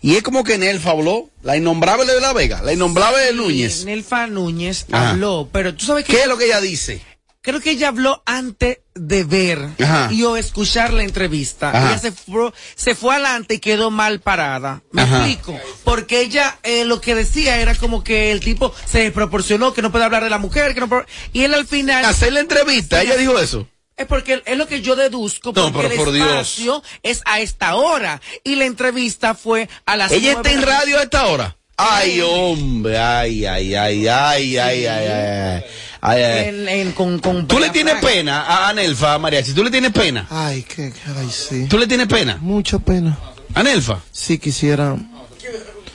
[0.00, 3.84] Y es como que Nelfa habló, la innombrable de la Vega, la innombrable de Núñez.
[3.84, 5.10] Nelfa Núñez Ajá.
[5.10, 7.02] habló, pero tú sabes que ¿Qué es lo que ella dice?
[7.40, 10.08] creo que ella habló antes de ver Ajá.
[10.12, 11.70] y o escuchar la entrevista.
[11.70, 11.88] Ajá.
[11.90, 14.82] Ella se fue, se fue adelante y quedó mal parada.
[14.92, 15.58] Me explico.
[15.82, 19.90] Porque ella eh, lo que decía era como que el tipo se proporcionó que no
[19.90, 23.02] puede hablar de la mujer, que no pro- y él al final Hacer la entrevista,
[23.02, 23.66] ella dijo eso.
[23.96, 25.52] Es porque es lo que yo deduzco.
[25.54, 26.82] No, porque pero por el espacio Dios.
[27.02, 28.20] es a esta hora.
[28.42, 30.12] Y la entrevista fue a las.
[30.12, 31.56] Ella está en radio a esta hora.
[31.76, 35.64] Ay, hombre, ay, ay, ay, ay, ay, ay,
[36.00, 36.66] ay.
[36.68, 39.52] ay, con, con ¿Tú le tienes pena a Anelfa, a Mariachi?
[39.52, 40.26] ¿Tú le tienes pena?
[40.30, 41.66] Ay, qué caray, sí.
[41.68, 42.38] ¿Tú le tienes pena?
[42.40, 43.18] Mucha pena.
[43.54, 44.00] ¿Anelfa?
[44.12, 44.96] Sí, quisiera.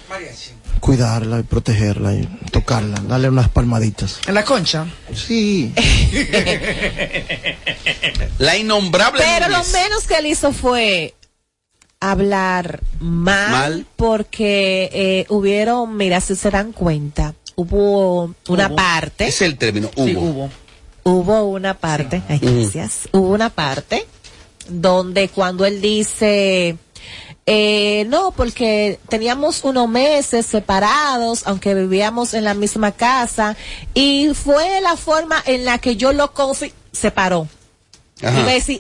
[0.10, 0.47] Mariachi
[0.80, 4.20] cuidarla y protegerla y tocarla, darle unas palmaditas.
[4.28, 4.86] en la concha.
[5.14, 5.74] Sí.
[8.40, 9.22] La innombrable.
[9.24, 11.14] Pero lo menos que él hizo fue
[12.00, 13.86] hablar mal, Mal.
[13.96, 18.76] porque eh, hubieron, mira, si se dan cuenta, hubo una Hubo.
[18.76, 20.06] parte, es el término, hubo.
[20.08, 20.50] Sí, hubo.
[21.04, 24.06] hubo una parte, ay, gracias, hubo una parte
[24.70, 26.78] donde cuando él dice,
[27.50, 33.56] eh, no, porque teníamos unos meses separados, aunque vivíamos en la misma casa,
[33.94, 37.48] y fue la forma en la que yo lo confi separó.
[38.22, 38.40] Ajá.
[38.40, 38.80] Y me decía,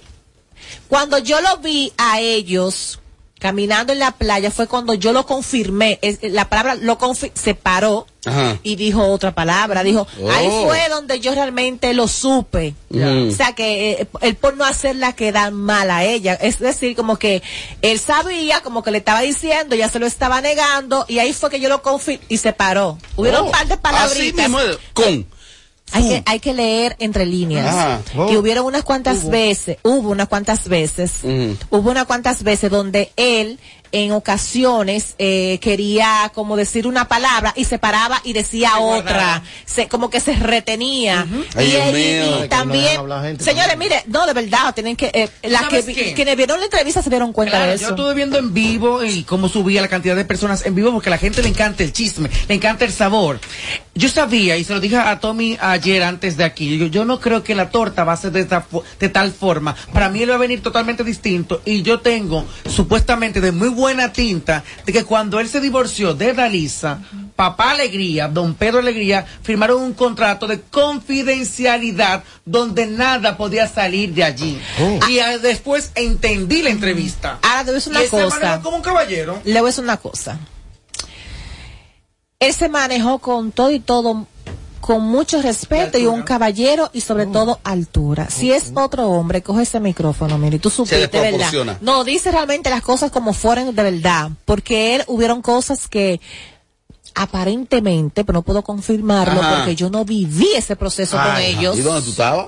[0.89, 2.99] cuando yo lo vi a ellos
[3.39, 5.99] caminando en la playa fue cuando yo lo confirmé.
[6.01, 8.59] Es- la palabra lo confi- se paró Ajá.
[8.63, 9.83] y dijo otra palabra.
[9.83, 10.29] Dijo, Oh.
[10.31, 12.73] ahí fue donde yo realmente lo supe.
[12.89, 13.29] Mm.
[13.29, 16.33] O sea que eh, él por no hacerla quedar mal a ella.
[16.35, 17.41] Es decir, como que
[17.81, 21.49] él sabía, como que le estaba diciendo, ya se lo estaba negando y ahí fue
[21.49, 22.97] que yo lo confirmé y se paró.
[23.15, 24.49] Hubieron Oh, un par de palabritas.
[24.93, 25.25] con.
[25.93, 27.65] Hay que, hay que leer entre líneas.
[27.65, 28.01] Ajá.
[28.29, 31.11] Y hubieron unas cuantas veces, hubo unas cuantas veces,
[31.69, 33.57] hubo unas cuantas veces donde él
[33.91, 39.87] en ocasiones eh, quería como decir una palabra y se paraba y decía otra, se,
[39.87, 41.25] como que se retenía.
[41.55, 42.01] Ay, y, Dios y- mío.
[42.01, 43.91] y Ay, que no dejan también, gente señores, también.
[43.91, 47.33] mire, no, de verdad, tienen que, eh, las que, quienes vieron la entrevista se dieron
[47.33, 47.95] cuenta Claro, de yo eso.
[47.95, 51.11] estuve viendo en vivo y cómo subía la cantidad de personas en vivo porque a
[51.11, 53.39] la gente le encanta el chisme, le encanta el sabor.
[53.97, 57.19] Yo sabía, y se lo dije a Tommy ayer antes de aquí, yo, yo no
[57.19, 58.63] creo que la torta va a ser de, esta
[58.99, 59.75] de tal forma.
[59.91, 64.13] Para mí él va a venir totalmente distinto y yo tengo supuestamente de muy buena
[64.13, 66.99] tinta de que cuando él se divorció de Dalisa,
[67.35, 74.23] papá Alegría, don Pedro Alegría, firmaron un contrato de confidencialidad donde nada podía salir de
[74.23, 74.59] allí.
[75.09, 77.39] Y ah, después entendí la entrevista.
[77.41, 78.61] Ahora a decir una Y cosa.
[78.61, 79.41] como un caballero.
[79.43, 80.37] Le voy a decir una cosa.
[82.39, 84.27] Él se manejó con todo y todo,
[84.79, 88.29] con mucho respeto y, un caballero y sobre todo altura.
[88.29, 91.19] Si es otro hombre, coge ese micrófono, mire, y tú supiste.
[91.19, 91.79] ¿verdad?
[91.81, 94.29] No, dice realmente las cosas como fueron de verdad.
[94.45, 96.21] Porque él hubieron cosas que
[97.15, 99.55] aparentemente, pero no puedo confirmarlo Ajá.
[99.57, 102.47] porque yo no viví ese proceso con ellos ¿Y dónde tú estabas?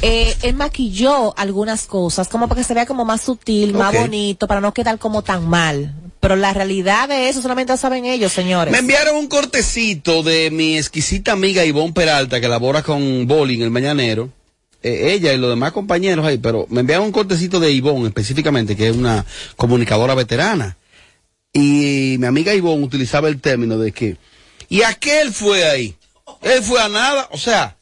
[0.00, 4.46] Eh, él maquilló algunas cosas, como para que se vea como más sutil, más bonito,
[4.46, 5.94] para no quedar como tan mal.
[6.20, 8.72] Pero la realidad de eso solamente lo saben ellos, señores.
[8.72, 13.70] Me enviaron un cortecito de mi exquisita amiga Ivonne Peralta, que labora con Bowling, el
[13.70, 14.30] mañanero.
[14.82, 18.76] Eh, ella y los demás compañeros ahí, pero me enviaron un cortecito de Ivonne específicamente,
[18.76, 19.24] que es una
[19.56, 20.76] comunicadora veterana.
[21.52, 24.16] Y mi amiga Ivonne utilizaba el término de que,
[24.68, 25.96] ¿y aquel fue ahí?
[26.42, 27.77] Él fue a nada, o sea,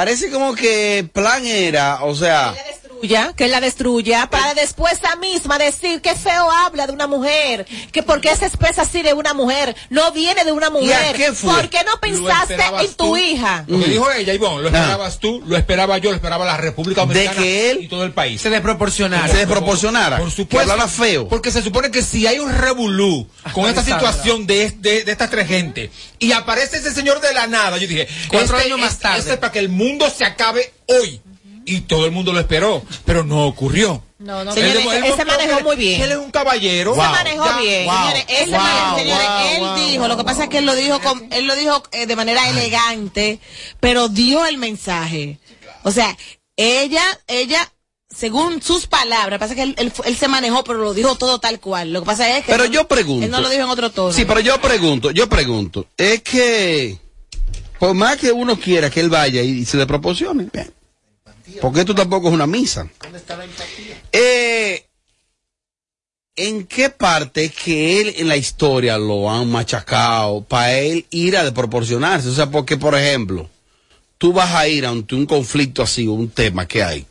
[0.00, 2.54] parece como que plan era, o sea,
[3.00, 7.66] destruya, que la destruya, para después esa misma decir que feo habla de una mujer,
[7.92, 11.16] que porque se expresa así de una mujer, no viene de una mujer.
[11.16, 11.52] qué fue?
[11.54, 13.16] ¿Por qué no pensaste en tu tú.
[13.16, 13.64] hija?
[13.66, 17.02] Lo que dijo ella, Ivonne, lo esperabas tú, lo esperaba yo, lo esperaba la República
[17.02, 18.40] Dominicana que él y todo el país.
[18.40, 19.28] Se desproporcionara.
[19.28, 20.18] Se desproporcionara.
[20.18, 20.72] Por Que supuesto.
[20.72, 21.28] hablara feo.
[21.28, 25.30] Porque se supone que si hay un revolú con esta situación de, de, de estas
[25.30, 28.98] tres gente y aparece ese señor de la nada, yo dije, Cuatro este años más
[28.98, 29.18] tarde.
[29.20, 31.20] este es para que el mundo se acabe hoy.
[31.72, 34.02] Y todo el mundo lo esperó, pero no ocurrió.
[34.18, 36.02] No, no, Él señores, él ese mostró manejó muy bien.
[36.02, 36.94] Él es un caballero.
[36.94, 37.84] Se manejó Ya, bien.
[37.86, 37.94] wow.
[37.96, 39.74] Señores, ese Wow, man- señores, wow, él wow.
[39.88, 42.16] dijo, lo que pasa es que él lo dijo, con- él lo dijo eh, de
[42.16, 43.38] manera elegante,
[43.78, 45.38] pero dio el mensaje.
[45.84, 46.16] O sea,
[46.56, 47.72] ella, ella,
[48.14, 51.60] según sus palabras, pasa que él, él él se manejó, pero lo dijo todo tal
[51.60, 51.92] cual.
[51.92, 53.24] Lo que pasa es que Pero él- yo pregunto.
[53.24, 54.12] él no lo dijo en otro tono.
[54.12, 55.86] Sí, pero yo pregunto, yo pregunto.
[55.96, 56.98] Es que,
[57.78, 60.70] por más que uno quiera que él vaya y, y se le proporcione, bien.
[61.60, 62.88] Porque esto tampoco es una misa.
[64.12, 64.86] Eh,
[66.36, 71.44] ¿En qué parte que él en la historia lo han machacado para él ir a
[71.44, 72.28] desproporcionarse?
[72.28, 73.48] O sea, porque, por ejemplo,
[74.16, 77.06] tú vas a ir ante un conflicto así, un tema que hay,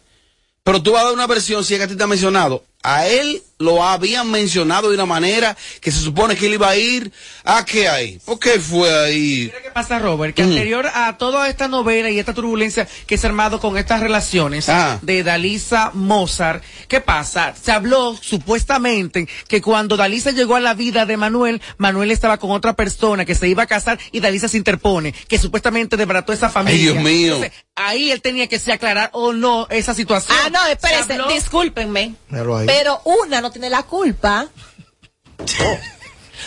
[0.63, 2.63] pero tú vas a dar una versión, si es que a ti te ha mencionado,
[2.83, 6.77] a él lo habían mencionado de una manera que se supone que él iba a
[6.77, 7.11] ir,
[7.43, 8.17] ¿a qué hay?
[8.23, 9.51] ¿Por qué fue ahí?
[9.63, 10.33] ¿Qué pasa, Robert?
[10.33, 10.51] Que Mm.
[10.51, 14.69] anterior a toda esta novela y esta turbulencia que se ha armado con estas relaciones
[14.69, 14.97] Ah.
[15.01, 17.53] de Dalisa Mozart, ¿qué pasa?
[17.61, 22.51] Se habló supuestamente que cuando Dalisa llegó a la vida de Manuel, Manuel estaba con
[22.51, 26.49] otra persona que se iba a casar y Dalisa se interpone, que supuestamente desbarató esa
[26.49, 26.93] familia.
[26.93, 27.35] Dios mío.
[27.35, 30.37] Entonces, ahí él tenía que se aclarar o no esa situación.
[30.45, 32.13] Ah, no, Se espérense, discúlpenme.
[32.29, 32.68] Míralo ahí.
[32.69, 34.47] Pero una no tiene la culpa.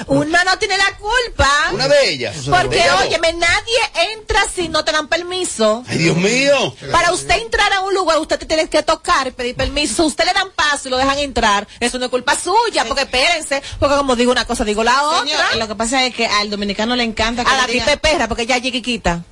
[0.07, 1.51] Una no tiene la culpa.
[1.73, 2.37] Una de ellas.
[2.49, 5.85] Porque, De óyeme, nadie entra si no te dan permiso.
[5.87, 6.75] Ay, Dios mío.
[6.91, 10.05] Para usted entrar a un lugar, usted te tiene que tocar y pedir permiso.
[10.07, 11.69] Usted le dan paso y lo dejan entrar.
[11.79, 13.63] Eso no es culpa suya, porque espérense.
[13.79, 15.57] Porque como digo una cosa, digo la Señor, otra.
[15.57, 18.45] lo que pasa es que al dominicano le encanta que A la tipe perra, porque
[18.45, 19.23] ella es chiquita.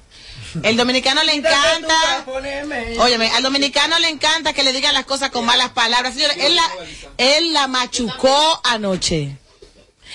[0.63, 1.95] El dominicano le encanta.
[2.99, 6.15] Óyeme, al dominicano le encanta que le digan las cosas con malas palabras.
[6.15, 6.65] Señores, él la,
[7.19, 9.37] él la machucó anoche.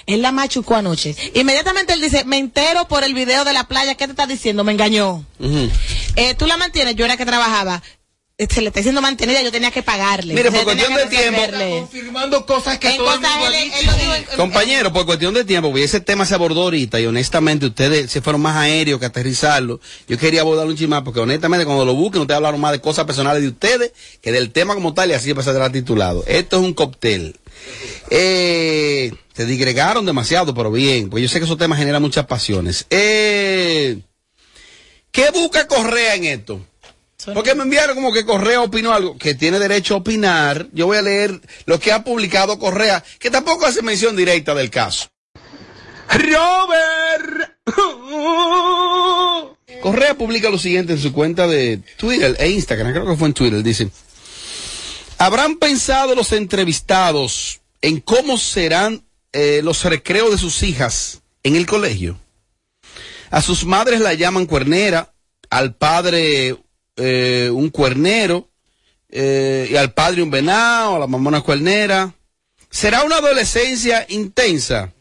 [0.08, 1.16] Él la machucó anoche.
[1.36, 3.96] Inmediatamente él dice, me entero por el video de la playa.
[3.96, 4.64] ¿Qué te está diciendo?
[4.64, 5.26] Me engañó.
[6.16, 7.82] Eh, Tú la mantienes, yo era que trabajaba.
[8.38, 10.34] Se le está diciendo mantenida, yo tenía que pagarle.
[10.34, 11.80] Mire, por cuestión de tiempo-.
[11.80, 13.78] Confirmando cosas que En todo el cosas ha él- dicho.
[13.80, 17.00] él lo dijo en- Compañero, por cuestión de tiempo, porque ese tema se abordó ahorita
[17.00, 19.80] y honestamente ustedes se fueron más aéreos que aterrizarlo.
[20.10, 23.06] Yo quería abordar un chismar porque honestamente cuando lo busquen ustedes hablaron más de cosas
[23.06, 26.26] personales de ustedes que del tema como tal y así empezar titulado.
[26.28, 27.40] Esto es un cóctel.
[28.10, 32.86] Eh, se digregaron demasiado, pero bien, porque yo sé que esos temas generan muchas pasiones.
[32.90, 34.00] Eh,
[35.12, 36.60] ¿Qué busca Correa en esto?
[37.34, 40.68] Porque me enviaron como que Correa opinó algo, que tiene derecho a opinar.
[40.74, 44.70] Yo voy a leer lo que ha publicado Correa, que tampoco hace mención directa del
[44.70, 45.10] caso.
[46.10, 47.56] Robert.
[49.82, 53.34] Correa publica lo siguiente en su cuenta de Twitter e Instagram, creo que fue en
[53.34, 53.90] Twitter, dice,
[55.18, 61.66] ¿habrán pensado los entrevistados en cómo serán eh, los recreos de sus hijas en el
[61.66, 62.20] colegio?
[63.32, 65.14] A sus madres la llaman cuernera,
[65.50, 66.58] al padre
[66.96, 68.50] eh, un cuernero,
[69.10, 72.14] eh, y al padre un venado, a la mamá una cuernera.
[72.70, 74.91] ¿Será una adolescencia intensa?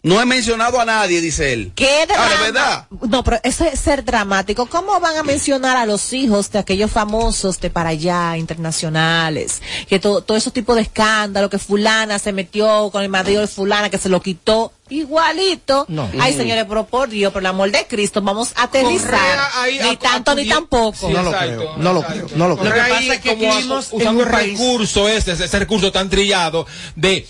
[0.00, 1.72] No he mencionado a nadie, dice él.
[1.74, 2.22] ¿Qué drama?
[2.24, 2.86] Ahora, ¿verdad?
[3.08, 4.66] No, pero eso es ser dramático.
[4.66, 9.60] ¿Cómo van a mencionar a los hijos de aquellos famosos de para allá, internacionales?
[9.88, 13.48] Que todo, todo ese tipo de escándalo, que fulana se metió con el marido de
[13.48, 14.72] fulana, que se lo quitó.
[14.88, 15.84] Igualito.
[15.88, 16.08] No.
[16.20, 16.36] Ay, Mm.
[16.36, 19.50] señores, pero por Dios, por el amor de Cristo, vamos a aterrizar.
[19.56, 21.08] Ahí Ni tanto ni tampoco.
[21.08, 22.68] Sí, No lo creo, no lo creo, no lo creo.
[22.70, 26.66] Lo que pasa es que vivimos usando un país- recurso ese, ese recurso tan trillado
[26.94, 27.26] de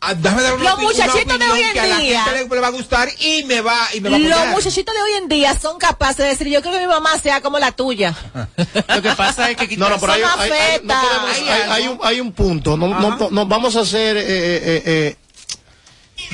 [0.00, 2.54] ah, déjame dar una Los muchachitos de hoy en que a la día- gente le,
[2.54, 5.12] le va a gustar y me va y me va a Los muchachitos de hoy
[5.22, 8.14] en día son capaces de decir, yo creo que mi mamá sea como la tuya.
[8.88, 11.60] Lo que pasa es que No, no, pero hay, hay- hay- no podemos- Hay hay-
[11.62, 11.72] algo.
[11.74, 12.76] hay un, hay un punto.
[12.76, 15.16] No, no, no- no, vamos a ser eh, eh, eh,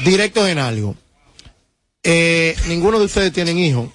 [0.05, 0.95] directos en algo.
[2.09, 3.89] Eh, ninguno de ustedes tienen hijos,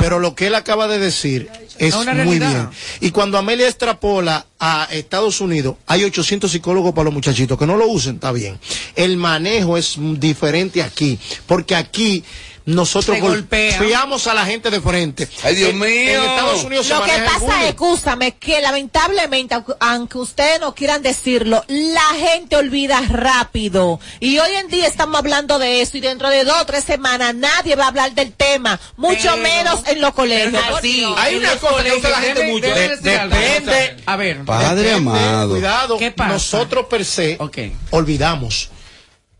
[0.00, 2.68] pero lo que él acaba de decir es muy bien.
[3.00, 7.76] Y cuando Amelia extrapola a Estados Unidos, hay 800 psicólogos para los muchachitos que no
[7.76, 8.56] lo usen, está bien.
[8.94, 12.22] El manejo es mm, diferente aquí, porque aquí
[12.66, 15.28] nosotros golpeamos a la gente de frente.
[15.42, 15.86] Ay, Dios En- mío.
[15.88, 20.74] En Estados Unidos se Lo que maneja el pasa escúchame, que lamentablemente, aunque- ustedes no
[20.74, 24.00] quieran decirlo, la gente olvida rápido.
[24.20, 27.34] Y hoy en día estamos hablando de eso y dentro de dos o tres semanas
[27.34, 30.62] nadie va a hablar del tema, mucho Pero- menos en los colegios.
[30.66, 32.66] Pero sí, Hay una cosa que usa la colegios gente debe- mucho.
[32.66, 34.44] debe De- depende- A ver.
[34.44, 35.50] Padre Depende, amado.
[35.50, 36.32] Cuidado, ¿Qué pasa?
[36.32, 37.58] nosotros per se Ok.
[37.90, 38.70] olvidamos.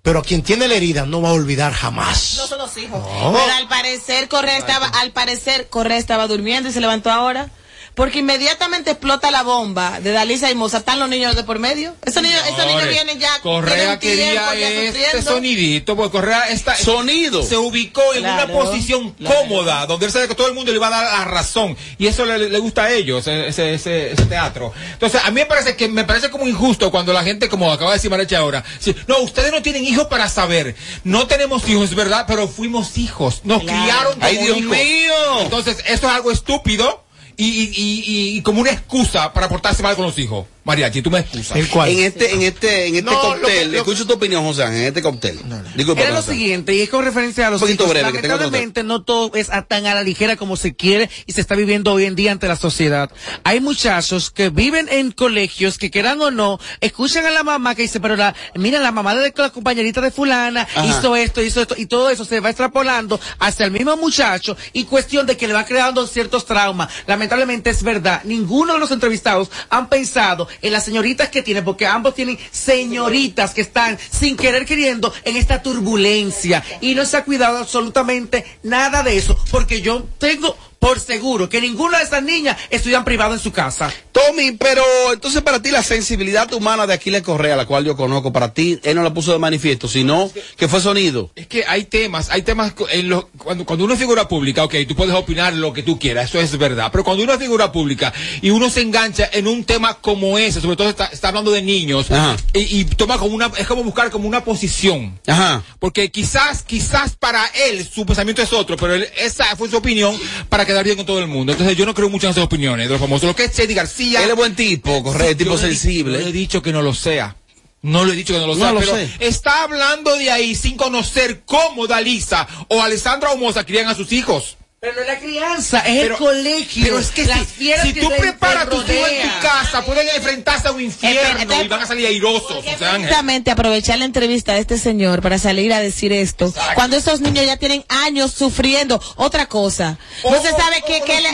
[0.07, 2.35] Pero quien tiene la herida no va a olvidar jamás.
[2.37, 3.01] No son los hijos.
[3.01, 3.33] No.
[3.33, 7.51] Pero al parecer Correa estaba, al parecer Correa estaba durmiendo y se levantó ahora.
[7.97, 10.77] Porque inmediatamente explota la bomba de Dalisa y Moza.
[10.77, 11.95] ¿Están los niños de por medio?
[12.05, 13.41] Esos niños, esos niños vienen ya.
[13.41, 17.43] Correa quería ya este sonidito, porque Correa está, Sonido.
[17.43, 19.37] se ubicó en Claro, una posición claro.
[19.41, 21.75] cómoda, donde él sabe que todo el mundo le va a dar la razón.
[21.97, 24.75] Y eso le, le gusta a ellos, ese, ese, ese- teatro.
[24.93, 27.93] Entonces, a mí me parece que me parece como injusto cuando la gente, como acaba
[27.93, 30.77] de decir Marecha ahora, sí, no, ustedes no tienen hijos para saber.
[31.03, 33.41] No tenemos hijos, es verdad, pero fuimos hijos.
[33.45, 33.81] Nos Claro.
[33.83, 34.77] criaron como Ay, Dios hijos.
[34.77, 35.41] mío.
[35.41, 37.06] Entonces, eso es algo estúpido.
[37.37, 40.47] Y, y, como una excusa para portarse mal con los hijos.
[40.67, 41.57] Mariachi, tú me excusas.
[41.57, 41.89] ¿El cual?
[41.91, 44.87] En este, en este, en este No, cóctel, que- escucho tu opinión, José, Ángel, en
[44.89, 45.39] este cóctel.
[45.77, 46.33] Disculpa, Era lo José.
[46.33, 47.93] siguiente, y es con referencia a los Un poquito hijos.
[47.95, 51.33] breve, que Lamentablemente no todo es a- tan a la ligera como se quiere y
[51.35, 53.11] se está viviendo hoy en día ante la sociedad.
[53.45, 57.83] Hay muchachos que viven en colegios que quieran o no, escuchan a la mamá que
[57.83, 60.85] dice, pero la, mira, la mamá de la compañerita de fulana Ajá.
[60.85, 64.83] hizo esto, hizo esto, y todo eso se va extrapolando hacia el mismo muchacho y
[64.85, 66.89] cuestión de que le va creando ciertos traumas.
[67.07, 71.87] Lamentablemente es verdad, ninguno de los entrevistados han pensado en las señoritas que tienen, porque
[71.87, 76.63] ambos tienen señoritas que están sin querer queriendo en esta turbulencia.
[76.81, 81.61] Y no se ha cuidado absolutamente nada de eso, porque yo tengo por seguro que
[81.61, 83.93] ninguna de esas niñas estudian privado en su casa.
[84.13, 88.33] Tommy, pero entonces para ti la sensibilidad humana de Aquiles Correa, la cual yo conozco,
[88.33, 91.33] para ti él no la puso de manifiesto, sino que fue sonido.
[91.35, 94.75] Es que hay temas, hay temas en los, cuando, cuando uno es figura pública, ok,
[94.87, 97.73] tú puedes opinar lo que tú quieras, eso es verdad, pero cuando uno es figura
[97.73, 101.51] pública y uno se engancha en un tema como ese, sobre todo está, está hablando
[101.51, 102.07] de niños,
[102.53, 105.19] y, y toma como una, es como buscar como una posición.
[105.27, 105.65] Ajá.
[105.81, 110.17] Porque quizás, quizás para él su pensamiento es otro, pero él- esa fue su opinión
[110.49, 111.53] para quedar bien con todo el mundo.
[111.53, 113.27] Entonces yo no creo mucho en esas opiniones de los famosos.
[113.29, 114.23] Lo que es Chedi García.
[114.23, 116.19] Él es buen tipo, Correa, Sí, tipo yo sensible.
[116.21, 117.37] No he dicho que no lo sea.
[117.83, 119.09] No lo he dicho que no lo No lo pero sé.
[119.21, 124.57] está hablando de ahí sin conocer cómo Dalisa o Alessandra Omoza crían a sus hijos.
[124.87, 126.85] Pero no es la crianza, es Pero- el colegio.
[126.85, 130.07] Pero es que las si, si que tú preparas tus hijos en tu casa, pueden
[130.15, 132.65] enfrentarse a un infierno y van a salir airosos.
[132.65, 137.45] Precisamente aprovechar la entrevista de este señor para salir a decir esto, cuando estos niños
[137.47, 139.99] ya tienen años sufriendo otra cosa.
[140.23, 141.31] No se sabe o qué, qué le...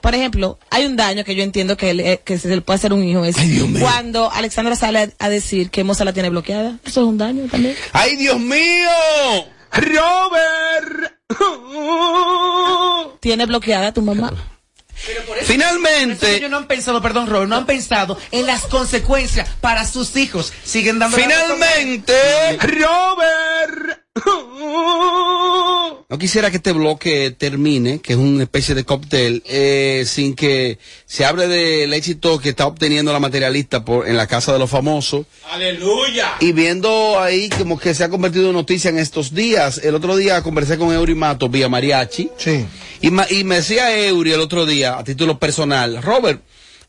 [0.00, 2.90] Por ejemplo, hay un daño que yo entiendo que, le- que se le puede hacer
[2.90, 3.24] a un hijo.
[3.24, 3.82] Es Ay, Dios mío.
[3.82, 6.76] cuando Alexandra sale a, a decir que Moza la tiene bloqueada.
[6.84, 7.76] Eso es un daño también.
[7.92, 8.88] ¡Ay, Dios mío!
[9.70, 11.14] Robert.
[13.20, 14.32] Tiene bloqueada tu mamá.
[15.42, 20.16] Finalmente, Ellos no han pensado, perdón, Robert, no han pensado en las consecuencias para sus
[20.16, 20.52] hijos.
[20.64, 22.14] Siguen dando finalmente,
[22.60, 24.03] Robert.
[26.08, 30.78] no quisiera que este bloque termine, que es una especie de cóctel, eh, sin que
[31.06, 34.70] se hable del éxito que está obteniendo la materialista por, en la casa de los
[34.70, 35.26] famosos.
[35.50, 36.34] Aleluya.
[36.40, 39.78] Y viendo ahí como que se ha convertido en noticia en estos días.
[39.82, 42.30] El otro día conversé con Eury Mato vía Mariachi.
[42.36, 42.64] Sí.
[43.00, 46.40] Y, ma- y me decía Eury el otro día, a título personal, Robert,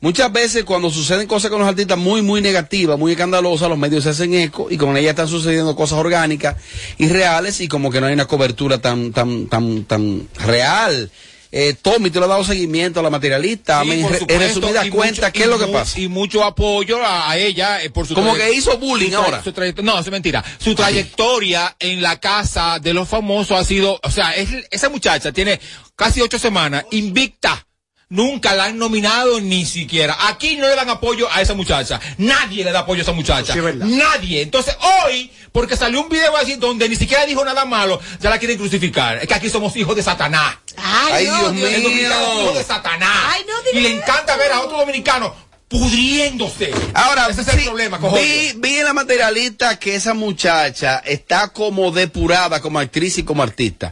[0.02, 4.04] muchas veces cuando suceden cosas con los artistas muy, muy negativas, muy escandalosas, los medios
[4.04, 6.56] se hacen eco y con ellas están sucediendo cosas orgánicas
[6.98, 11.10] y reales y como que no hay una cobertura tan, tan, tan, tan real.
[11.58, 13.82] Eh, Tommy, tú le has dado seguimiento a la materialista.
[13.84, 15.98] Sí, en supuesto, resumida y cuenta, mucho- ¿qué es lo que pasa?
[16.02, 19.42] Y mucho apoyo a, a ella eh, por su Como que hizo bullying ahora.
[19.82, 20.44] no, es mentira.
[20.58, 25.32] Su trayectoria en la casa de los famosos ha sido, o sea, es- esa muchacha
[25.32, 25.62] tiene
[25.96, 27.65] casi ocho semanas invicta.
[28.10, 30.16] Nunca la han nominado ni siquiera.
[30.28, 32.00] Aquí no le dan apoyo a esa muchacha.
[32.18, 33.54] Nadie le da apoyo a esa muchacha.
[33.54, 33.60] Sí.
[33.80, 34.44] Nadie.
[34.44, 38.38] Entonces hoy, porque salió un video así donde ni siquiera dijo nada malo, ya la
[38.38, 39.18] quieren crucificar.
[39.18, 40.58] Es que aquí somos hijos de Satanás.
[40.78, 41.68] Ay, Dios mío.
[41.68, 43.34] El dominicano es hijo de Satanás.
[43.34, 45.34] Ay, no y le encanta ver a otro dominicano
[45.68, 46.72] pudriéndose.
[46.94, 51.92] Ahora, ese es el problema, vi, vi en la materialista que esa muchacha está como
[51.92, 53.92] depurada como actriz y como artista.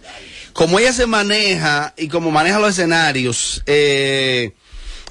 [0.54, 4.54] Como ella se maneja y como maneja los escenarios, eh,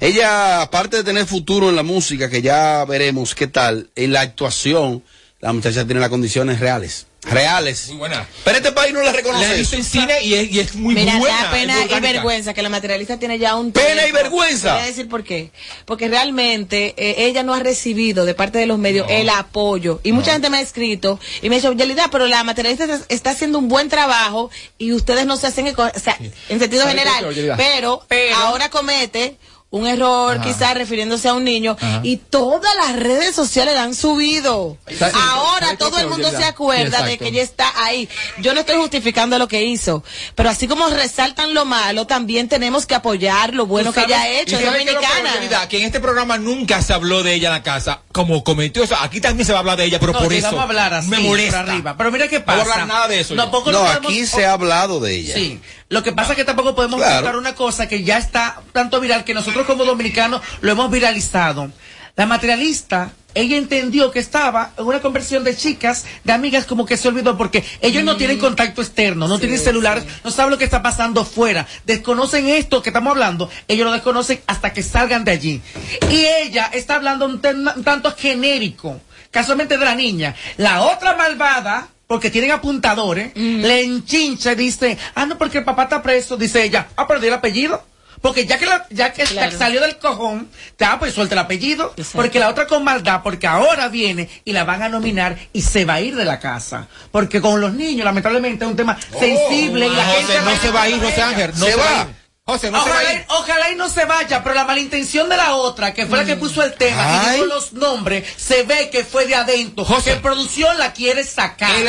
[0.01, 4.21] ella, aparte de tener futuro en la música, que ya veremos qué tal, en la
[4.21, 5.05] actuación,
[5.43, 7.07] La muchacha tiene las condiciones reales.
[7.25, 7.89] Reales.
[7.89, 8.27] Muy buena.
[8.45, 9.55] Pero este país no la La reconoce.
[9.57, 9.77] visto eso.
[9.77, 11.43] en cine y es, y es muy Mira, buena.
[11.45, 14.75] da pena y vergüenza que la materialista tiene ya un Pena y vergüenza.
[14.75, 15.51] Voy a decir por qué.
[15.85, 20.01] Porque realmente eh, ella no ha recibido de parte de los medios el apoyo.
[20.05, 23.31] Y mucha gente me ha escrito y me ha dicho, Yelida, pero la materialista está-
[23.31, 26.17] haciendo un buen trabajo y ustedes no se hacen, o sea,
[26.49, 27.01] en sentido ¿Sabe qué,
[27.35, 27.57] general.
[27.57, 28.05] Pero-
[28.37, 29.37] ahora comete
[29.73, 32.01] un error quizás refiriéndose a un niño Ajá.
[32.05, 34.77] y todas las redes sociales la han subido.
[34.99, 38.09] ¿Sabe- Ahora todo el mundo se acuerda Sí, de que ella está ahí.
[38.39, 40.05] Yo no estoy justificando lo que hizo,
[40.35, 44.21] pero así como resaltan lo malo, también tenemos que apoyar lo bueno ¿Tú que ella
[44.23, 44.59] ha hecho.
[44.59, 45.69] Es dominicana.
[45.69, 48.95] Que en este programa nunca se habló de ella en la casa, como cometió eso.
[49.01, 51.09] Aquí también se va a hablar de ella, pero No, por eso a hablar así,
[51.09, 51.61] me molesta.
[51.61, 51.97] arriba.
[51.97, 52.61] Pero mira qué No pasa.
[52.61, 55.35] hablar nada de eso No, podemos- aquí se ha hablado de ella.
[55.35, 57.39] Sí, lo que pasa es que tampoco podemos Claro.
[57.39, 61.71] una cosa que ya está tanto viral que nosotros como dominicanos lo hemos viralizado.
[62.15, 66.99] La materialista, ella entendió que estaba en una conversión de chicas, de amigas, como que
[66.99, 70.65] se olvidó porque ellos no tienen contacto externo, no tienen celulares, no saben lo que
[70.65, 75.33] está pasando fuera, desconocen esto que estamos hablando, ellos lo desconocen hasta que salgan de
[75.33, 75.63] allí.
[76.11, 77.41] Y ella está hablando un,
[77.77, 79.01] un tanto genérico,
[79.31, 80.35] casualmente de la niña.
[80.59, 85.85] La otra malvada porque tienen apuntadores, le enchincha y dice, ah, no, porque el papá
[85.85, 87.83] está preso, dice ella, ah, pero el apellido.
[88.23, 89.59] Porque ya que, la- ya que Claro.
[89.59, 90.49] salió del cojón,
[90.79, 91.93] ya pues suelta el apellido.
[91.97, 92.19] Exacto.
[92.19, 95.85] Porque la otra con maldad, porque ahora viene y la van a nominar y se
[95.85, 96.87] va a ir de la casa.
[97.11, 100.05] Porque con los niños, lamentablemente, es un tema sensible y la
[100.45, 101.51] no se va a ir, José Ángel.
[101.57, 101.85] No Se se, va.
[101.85, 102.09] va.
[102.45, 103.21] José, no se ojalá, a ir.
[103.21, 106.25] y- ojalá y no se vaya, pero la malintención de la otra, que fue la
[106.25, 109.85] que puso el tema y dijo los nombres, se ve que fue de adentro.
[109.85, 110.15] José.
[110.15, 111.71] Que producción la quiere sacar.
[111.77, 111.85] El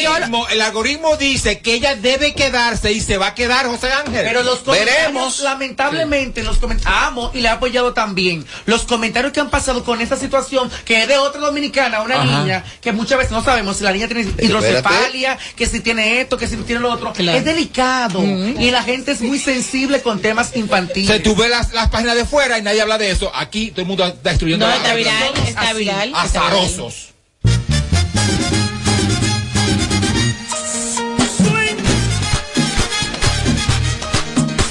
[0.00, 3.92] yo- algoritmo, el algoritmo dice que ella debe quedarse y se va a quedar, José
[3.92, 4.24] Ángel.
[4.24, 5.40] Pero los comentarios, Veremos.
[5.40, 8.46] lamentablemente, los comentarios, amo y le he apoyado también.
[8.64, 12.24] Los comentarios que han pasado con esta situación, que es de otra dominicana, una Ajá.
[12.40, 16.38] niña, que muchas veces no sabemos si la niña tiene hidrocefalia, que si tiene esto,
[16.38, 17.12] que si tiene lo otro.
[17.12, 17.36] Claro.
[17.36, 18.22] Es delicado.
[18.22, 21.10] Y la gente es muy sensible con temas infantiles.
[21.10, 23.30] O sea, tú ves las, las páginas de fuera y nadie habla de eso.
[23.34, 25.14] Aquí todo el mundo está destruyendo No, la está viral,
[25.46, 26.08] está así, viral.
[26.08, 26.12] está viral.
[26.14, 27.08] Azarosos.
[31.36, 31.78] Swing.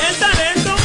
[0.07, 0.75] El talento.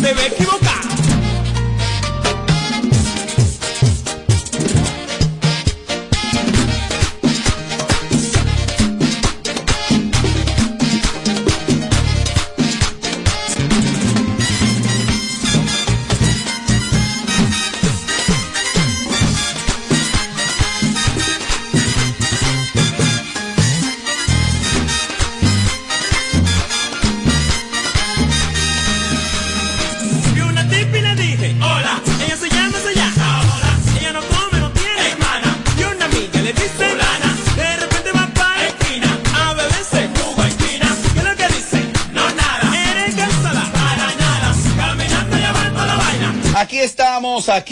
[0.00, 0.30] Se ve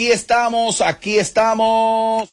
[0.05, 2.29] aquí estamos, aquí estamos.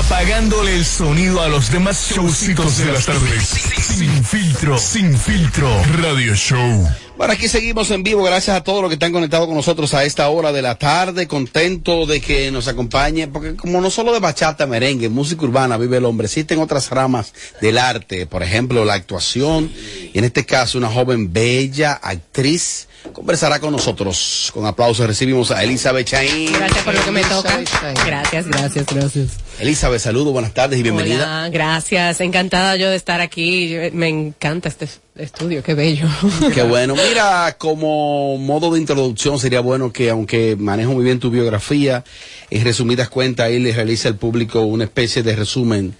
[0.00, 3.44] Apagándole el sonido a los demás showcitos de las tardes.
[3.46, 5.70] Sin filtro, sin filtro.
[6.02, 6.88] Radio Show.
[7.16, 8.24] Bueno, aquí seguimos en vivo.
[8.24, 11.28] Gracias a todos los que están conectados con nosotros a esta hora de la tarde.
[11.28, 15.98] Contento de que nos acompañe, porque como no solo de bachata, merengue, música urbana vive
[15.98, 18.26] el hombre, existen otras ramas del arte.
[18.26, 19.70] Por ejemplo, la actuación.
[20.12, 24.50] Y en este caso, una joven bella actriz conversará con nosotros.
[24.52, 26.52] Con aplausos recibimos a Elizabeth Chaín.
[26.52, 27.60] Gracias por lo que me toca.
[28.06, 29.28] Gracias, gracias, gracias.
[29.60, 31.16] Elizabeth, saludo, buenas tardes y bienvenida.
[31.16, 32.20] Hola, gracias.
[32.20, 33.76] Encantada yo de estar aquí.
[33.92, 36.06] Me encanta este estudio, qué bello.
[36.54, 36.94] Qué bueno.
[36.94, 42.04] Mira, como modo de introducción sería bueno que, aunque manejo muy bien tu biografía,
[42.50, 45.94] en resumidas cuentas ahí le realice al público una especie de resumen.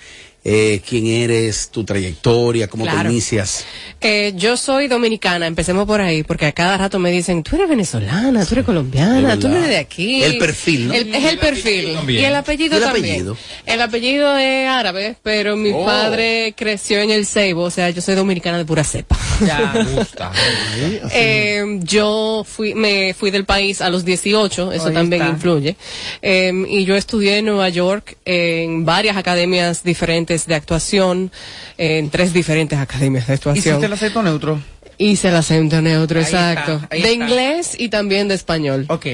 [0.44, 1.68] Eh, ¿Quién eres?
[1.70, 2.68] ¿Tu trayectoria?
[2.68, 3.10] ¿Cómo te Claro.
[3.10, 3.66] inicias?
[4.00, 7.68] Eh, yo soy dominicana, empecemos por ahí, porque a cada rato me dicen, tú eres
[7.68, 10.22] venezolana, tú eres Es colombiana, tú eres de aquí.
[10.22, 10.94] El perfil, ¿no?
[10.94, 11.92] El- es el perfil.
[11.94, 12.22] también.
[12.22, 13.04] Y el apellido ¿Y el también.
[13.16, 13.36] apellido?
[13.66, 15.84] El apellido es árabe, pero mi Oh.
[15.84, 19.18] padre creció en el Ceibo, o sea, yo soy dominicana de pura cepa.
[19.44, 20.32] Ya, me gusta.
[21.12, 25.34] Eh, yo fui, me fui del país a los 18, eso Ahí también está.
[25.34, 25.76] influye.
[26.22, 31.30] Eh, y yo estudié en Nueva York en varias academias diferentes de actuación,
[31.76, 33.76] en tres diferentes academias de actuación.
[33.76, 34.60] ¿Hiciste el acento neutro?
[34.98, 36.80] Hice el acento neutro, Ahí exacto.
[36.90, 37.10] de está.
[37.12, 38.84] inglés y también de español.
[38.88, 39.06] Ok.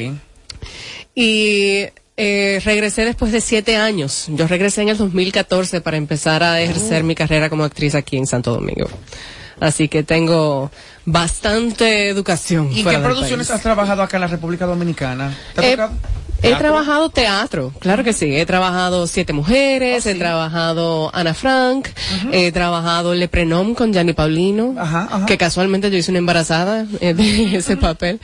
[1.14, 1.84] Y
[2.16, 4.26] eh, regresé después de siete años.
[4.28, 7.06] Yo regresé en el 2014 para empezar a ejercer Oh.
[7.06, 8.88] mi carrera como actriz aquí en Santo Domingo.
[9.60, 10.70] Así que tengo
[11.04, 12.70] bastante educación.
[12.72, 13.56] ¿Y qué producciones país.
[13.56, 15.34] has trabajado acá en la República Dominicana?
[15.54, 15.90] ¿Te ha
[16.44, 16.50] Eh?
[16.52, 18.36] He trabajado teatro, claro que sí.
[18.36, 21.88] He trabajado Siete Mujeres, Oh, he trabajado Ana Frank,
[22.32, 24.74] he trabajado Le Prenom con Gianni Paulino,
[25.26, 28.20] que casualmente yo hice una embarazada eh, de ese papel.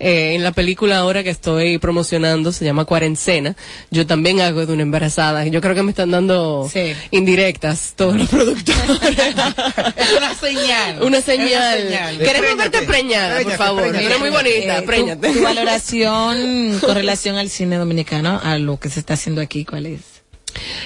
[0.00, 3.54] Eh, en la película ahora que estoy promocionando, se llama Cuarencena,
[3.90, 5.46] yo también hago de una embarazada.
[5.46, 6.68] Yo creo que me están dando
[7.12, 8.80] indirectas todos los productores.
[9.96, 11.02] Es una señal.
[11.02, 12.19] Una Es señal.
[12.24, 13.96] Queremos verte preñada, por favor.
[13.96, 15.32] Eres muy bonita, Eh, preñate.
[15.32, 19.86] Tu, valoración con relación al cine dominicano, a lo que se está haciendo aquí, ¿cuál
[19.86, 20.00] es?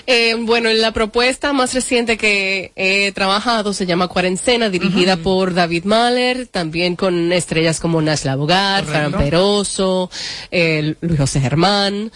[0.07, 5.85] Eh, bueno, la propuesta más reciente que he trabajado se llama Cuarencena, dirigida por David
[5.85, 9.13] Mahler, también con estrellas como Nash Labogar, Fran.
[9.13, 10.11] Peroso,
[10.51, 12.13] eh, Luis José Germán,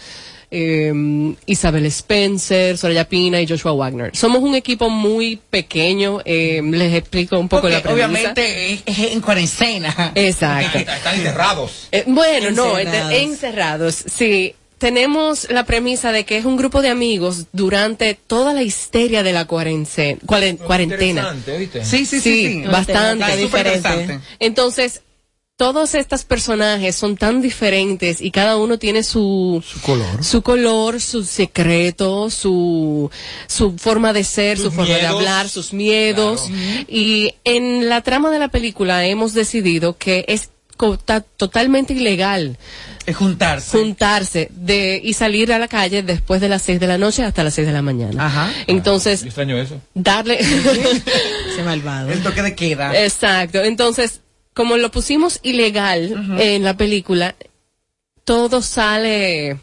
[0.51, 4.15] eh, Isabel Spencer, Soraya Pina y Joshua Wagner.
[4.15, 8.05] Somos un equipo muy pequeño, eh, les explico un poco Porque la premisa.
[8.07, 10.11] obviamente es, es en cuarentena.
[10.15, 10.77] Exacto.
[10.79, 11.87] Están enterrados.
[11.91, 13.13] Eh, bueno, no, Encerrados.
[13.13, 14.55] encerrados, sí.
[14.79, 19.33] Tenemos la premisa de que es un grupo de amigos durante toda la histeria de
[19.33, 20.15] la cuarentena.
[20.25, 21.83] Interesante, ¿oíste?
[21.83, 22.63] Sí, sí, sí, sí.
[22.65, 23.41] bastante.
[23.41, 24.19] Interesante.
[24.39, 25.01] Entonces,
[25.59, 30.23] todos estos personajes son tan diferentes y cada uno tiene su, color.
[30.23, 33.11] su color, su secreto, su,
[33.45, 36.49] su forma de ser, Sus su forma de hablar, sus miedos.
[36.87, 40.49] Y en la trama de la película hemos decidido que es
[41.35, 42.57] totalmente ilegal
[43.05, 43.77] Es juntarse.
[43.77, 47.43] juntarse de, y salir a la calle después de las 6 de la noche hasta
[47.43, 48.27] las 6 de la mañana.
[48.27, 48.49] Ajá.
[48.65, 49.75] Entonces, Yo extraño eso.
[49.93, 50.39] darle...
[50.39, 52.09] Ese malvado.
[52.13, 53.03] El toque de queda.
[53.03, 53.61] Exacto.
[53.61, 54.21] Entonces,
[54.53, 57.35] como lo pusimos ilegal en la película,
[58.23, 59.59] todo sale,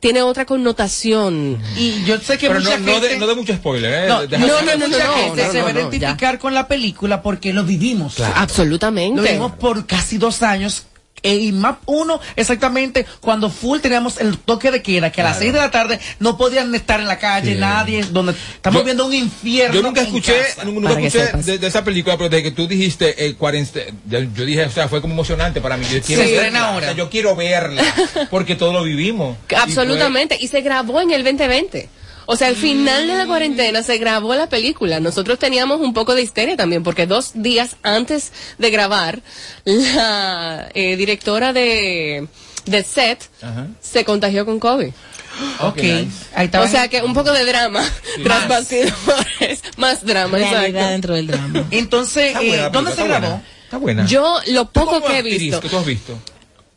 [0.00, 1.60] tiene otra connotación.
[1.76, 3.08] Y yo sé que Pero mucha no, no, gente...
[3.08, 4.08] de, no de mucho spoiler, ¿eh?
[4.08, 6.54] No, no, no, no, mucha no, gente no, se no, va a no, identificar con
[6.54, 8.20] la película porque lo vivimos.
[8.20, 9.20] Absolutamente.
[9.20, 10.86] Lo vimos por casi dos años.
[11.22, 15.38] Eh, y más uno, exactamente, cuando full teníamos el toque de queda, que a las
[15.38, 17.60] seis de la tarde no podían estar en la calle, Sí.
[17.60, 19.74] nadie, donde estamos Yo- viendo un infierno.
[19.74, 20.64] Yo nunca escuché, casa.
[20.64, 24.44] nunca escuché de, de esa película, pero desde que tú dijiste eh, cuarente- yo, yo
[24.44, 25.86] dije, o sea, fue como emocionante para mí.
[25.90, 27.82] Yo quiero verla, o sea, yo quiero verla,
[28.30, 29.36] porque todo lo vivimos.
[29.50, 30.36] Y Absolutamente.
[30.40, 31.88] Y se grabó en el 2020.
[32.30, 35.00] O sea, al final de la cuarentena se grabó la película.
[35.00, 39.22] Nosotros teníamos un poco de histeria también, porque dos días antes de grabar,
[39.64, 42.28] la eh, directora de,
[42.66, 43.68] de set Ajá.
[43.80, 44.90] se contagió con COVID.
[45.60, 46.26] Ok, nice.
[46.34, 46.60] ahí está.
[46.60, 47.82] O sea que un poco de drama
[48.22, 50.90] tras bastidores, más drama, Realidad exacto.
[50.90, 51.64] dentro del drama.
[51.70, 53.26] Entonces, eh, buena ¿dónde se grabó?
[53.26, 53.44] Está buena.
[53.64, 54.06] Está buena.
[54.06, 56.18] Yo lo Tú poco como que he visto, que tú has visto.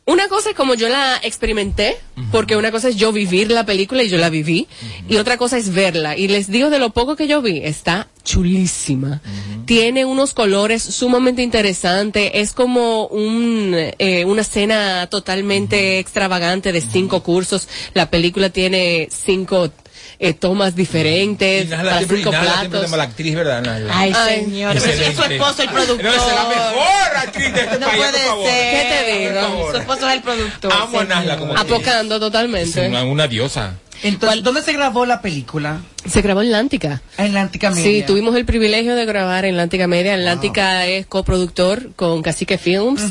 [0.04, 1.96] Una cosa es como yo la experimenté,
[2.32, 4.66] porque una cosa es yo vivir la película y yo la viví,
[5.08, 6.16] y otra cosa es verla.
[6.16, 9.20] Y les digo de lo poco que yo vi, está chulísima.
[9.64, 17.22] Tiene unos colores sumamente interesantes, es como un, eh, una escena totalmente extravagante de cinco
[17.22, 17.68] cursos.
[17.94, 19.70] La película tiene cinco
[20.24, 22.82] eh, tomas diferentes, Y Nala para siempre, cinco y Nala siempre platos.
[22.82, 23.62] de mala actriz, ¿verdad?
[23.62, 23.90] Nala?
[23.98, 24.72] Ay, Ay, señor.
[24.74, 26.04] Pero es que su esposo es el productor.
[26.04, 28.46] No, es la mejor actriz de este No país, puede por favor.
[28.48, 28.70] ser.
[28.72, 29.70] ¿Qué te digo?
[29.72, 30.72] Su esposo es el productor.
[30.72, 31.56] Amo a Nala como.
[31.56, 32.86] Apocando Es totalmente.
[32.88, 33.74] una, una diosa.
[34.02, 35.80] Entonces, ¿dónde se grabó la película?
[36.06, 37.00] Se grabó en Lántica.
[37.16, 37.84] En la Antica Media.
[37.84, 40.16] Sí, tuvimos el privilegio de grabar en Lántica Media.
[40.16, 43.02] Lántica es coproductor con Cacique Films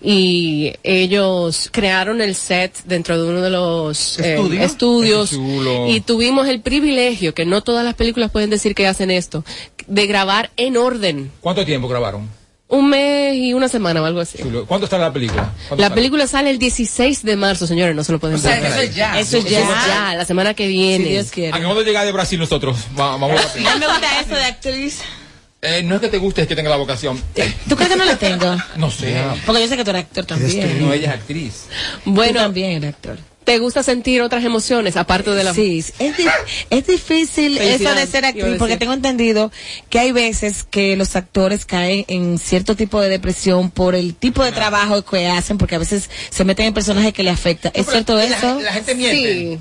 [0.00, 4.62] y ellos crearon el set dentro de uno de los eh, ¿Estudio?
[4.62, 5.88] estudios Qué chulo.
[5.88, 9.44] y tuvimos el privilegio, que no todas las películas pueden decir que hacen esto,
[9.86, 11.30] de grabar en orden.
[11.40, 12.37] ¿Cuánto tiempo grabaron?
[12.70, 14.36] Un mes y una semana o algo así.
[14.38, 14.66] Chulo.
[14.66, 15.52] ¿Cuánto está la película?
[15.68, 15.94] ¿Cuánto La sale?
[15.94, 18.72] película sale el 16 de marzo, señores, no se lo pueden O sea, perder.
[18.72, 19.18] eso es ya.
[19.18, 19.60] Eso es ya.
[19.86, 21.06] ya, la semana que Si viene.
[21.08, 21.48] Dios quiere.
[21.56, 22.76] Acabamos de llegar de Brasil nosotros.
[22.98, 23.76] Va- Vamos a la película.
[23.78, 25.00] me gusta eso de actriz.
[25.62, 27.20] Eh, no es que te guste, es que tenga la vocación.
[27.34, 28.56] Eh, ¿Tú crees que no la tengo?
[28.76, 29.16] no sé.
[29.46, 30.86] Porque yo sé que tú eres actor también.
[30.86, 31.64] No, ella es actriz.
[32.04, 33.18] Tú Bueno, también eres actor.
[33.48, 36.26] ¿Te gusta sentir otras emociones aparte de la Sí, es, di-
[36.70, 39.50] es difícil eso de ser actriz porque tengo entendido
[39.88, 44.44] que hay veces que los actores caen en cierto tipo de depresión por el tipo
[44.44, 47.70] de trabajo que hacen porque a veces se meten en personajes que le afecta.
[47.74, 48.60] ¿Es cierto La- eso?
[48.60, 49.32] La, gente miente.
[49.32, 49.58] Sí.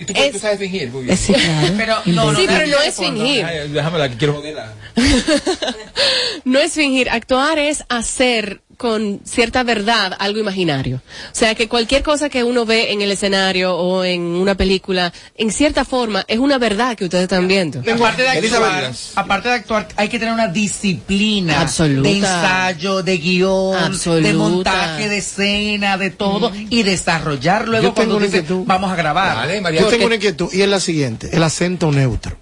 [0.00, 0.88] Y tú, Es- tú sabes fingir.
[0.90, 1.16] muy bien.
[1.18, 1.74] Sí, claro.
[1.76, 3.44] Pero no, no, Sí, no, pero no de es fingir.
[3.44, 4.72] Ay, déjame la que quiero joderla.
[6.44, 10.96] No es fingir, actuar es hacer con cierta verdad algo imaginario.
[10.96, 15.12] O sea, que cualquier cosa que uno ve en el escenario o en una película,
[15.36, 17.80] en cierta forma, es una verdad que ustedes están viendo.
[17.80, 22.08] Aparte de actuar, aparte de actuar, hay que tener una disciplina Absoluta.
[22.08, 24.28] de ensayo, de guion, Absoluta.
[24.28, 28.64] de montaje de escena, de todo y desarrollar luego Yo cuando una dice, inquietud.
[28.66, 29.36] vamos a grabar.
[29.36, 29.80] Vale, María.
[29.80, 32.36] Yo Porque- tengo una inquietud y es la siguiente, el acento neutro.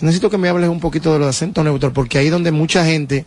[0.00, 3.24] Necesito que me hables un poquito de los acentos neutros porque ahí donde mucha gente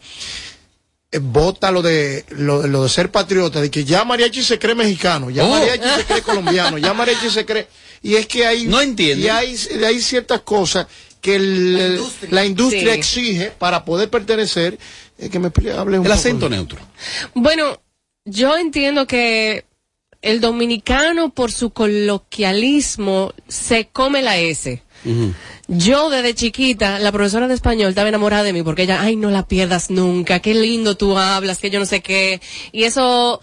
[1.19, 5.29] vota lo de lo, lo de ser patriota, de que ya mariachi se cree mexicano,
[5.31, 5.49] ya Oh.
[5.49, 7.67] mariachi se cree colombiano, ya mariachi se cree
[8.03, 9.25] y es que hay No entiende.
[9.25, 9.55] y hay,
[9.85, 10.85] hay ciertas cosas
[11.19, 11.99] que el-
[12.29, 12.99] la industria, Sí.
[12.99, 14.77] exige para poder pertenecer.
[15.21, 15.47] eh, que me
[15.77, 16.79] hable un El poco acento de- neutro.
[17.33, 17.81] Bueno,
[18.23, 19.65] yo entiendo que
[20.21, 24.83] el dominicano por su coloquialismo se come la S.
[25.67, 29.29] Yo desde chiquita, la profesora de español estaba enamorada de mí porque ella, ay, no
[29.29, 32.41] la pierdas nunca, qué lindo tú hablas, que yo no sé qué.
[32.71, 33.39] Y eso,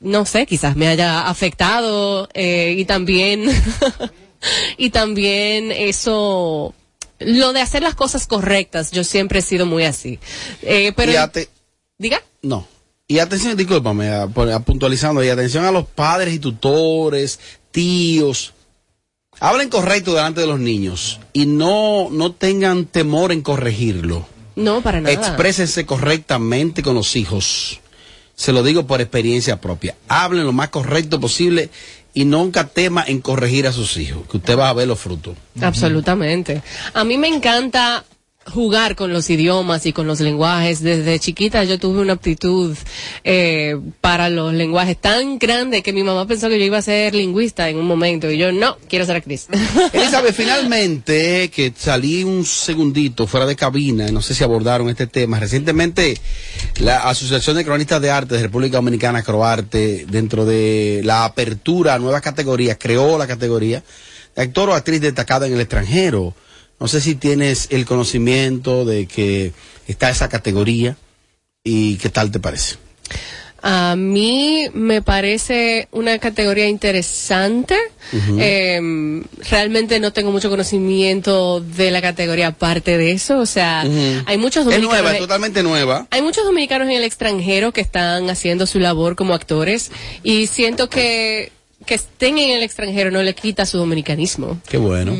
[0.00, 3.44] no sé, quizás me haya afectado eh, y también,
[4.76, 6.74] y también eso,
[7.18, 10.20] lo de hacer las cosas correctas, yo siempre he sido muy así.
[10.62, 11.12] Eh, pero,
[11.98, 12.22] diga.
[12.42, 12.66] No.
[13.12, 14.26] Y atención, discúlpame, a-
[14.60, 17.38] puntualizando, y atención a los padres y tutores,
[17.70, 18.54] tíos.
[19.38, 24.24] Hablen correcto delante de los niños y no, no tengan temor en corregirlo.
[24.56, 25.12] No, para nada.
[25.12, 27.80] Exprésense correctamente con los hijos.
[28.34, 29.94] Se lo digo por experiencia propia.
[30.08, 31.68] Hablen lo más correcto posible
[32.14, 35.36] y nunca tema en corregir a sus hijos, que usted va a ver los frutos.
[35.60, 36.62] Absolutamente.
[36.94, 38.04] A mí me encanta
[38.50, 40.82] jugar con los idiomas y con los lenguajes.
[40.82, 42.76] Desde chiquita yo tuve una aptitud
[43.24, 47.14] eh, para los lenguajes tan grande que mi mamá pensó que yo iba a ser
[47.14, 49.48] lingüista en un momento y yo no, quiero ser actriz.
[49.92, 55.38] Elizabeth, finalmente, que salí un segundito fuera de cabina, no sé si abordaron este tema.
[55.40, 56.18] Recientemente,
[56.78, 61.98] la Asociación de Cronistas de Arte de República Dominicana, Croarte, dentro de la apertura a
[61.98, 63.82] nuevas categorías, creó la categoría
[64.34, 66.34] de actor o actriz destacada en el extranjero.
[66.82, 69.52] No sé si tienes el conocimiento de que
[69.86, 70.96] está esa categoría
[71.62, 72.74] y qué tal te parece.
[73.62, 77.76] A mí me parece una categoría interesante.
[78.36, 83.38] Eh, realmente no tengo mucho conocimiento de la categoría aparte de eso.
[83.38, 83.82] O sea,
[84.26, 85.02] hay muchos Es dominicanos.
[85.02, 86.08] nueva, es totalmente nueva.
[86.10, 89.92] Hay muchos dominicanos en el extranjero que están haciendo su labor como actores
[90.24, 91.52] y siento que
[91.86, 94.60] que estén en el extranjero no le quita su dominicanismo.
[94.68, 95.16] Qué bueno.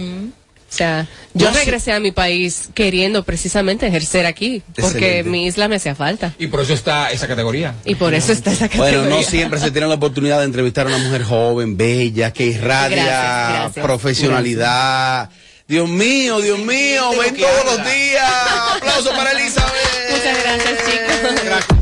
[0.73, 1.59] O sea, yo No, sí.
[1.61, 4.87] regresé a mi país queriendo precisamente ejercer aquí, porque
[5.19, 5.31] Excelente.
[5.31, 6.33] mi isla me hacía falta.
[6.39, 7.75] Y por eso está esa categoría.
[7.85, 9.01] Y por eso está esa categoría.
[9.01, 12.47] Bueno, no siempre se tiene la oportunidad de entrevistar a una mujer joven, bella, que
[12.47, 13.85] irradia Gracias, gracias.
[13.85, 15.29] profesionalidad.
[15.69, 18.33] Dios mío, Dios mío, ven todos los días.
[18.77, 19.73] Aplauso para Elizabeth.
[20.11, 21.82] Muchas gracias, chicos.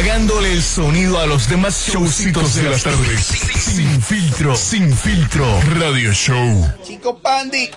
[0.00, 3.20] Apagándole el sonido a los demás showcitos de las tardes.
[3.20, 5.44] Sin filtro, sin filtro.
[5.78, 6.66] Radio Show.
[6.82, 7.68] Chico Pandi.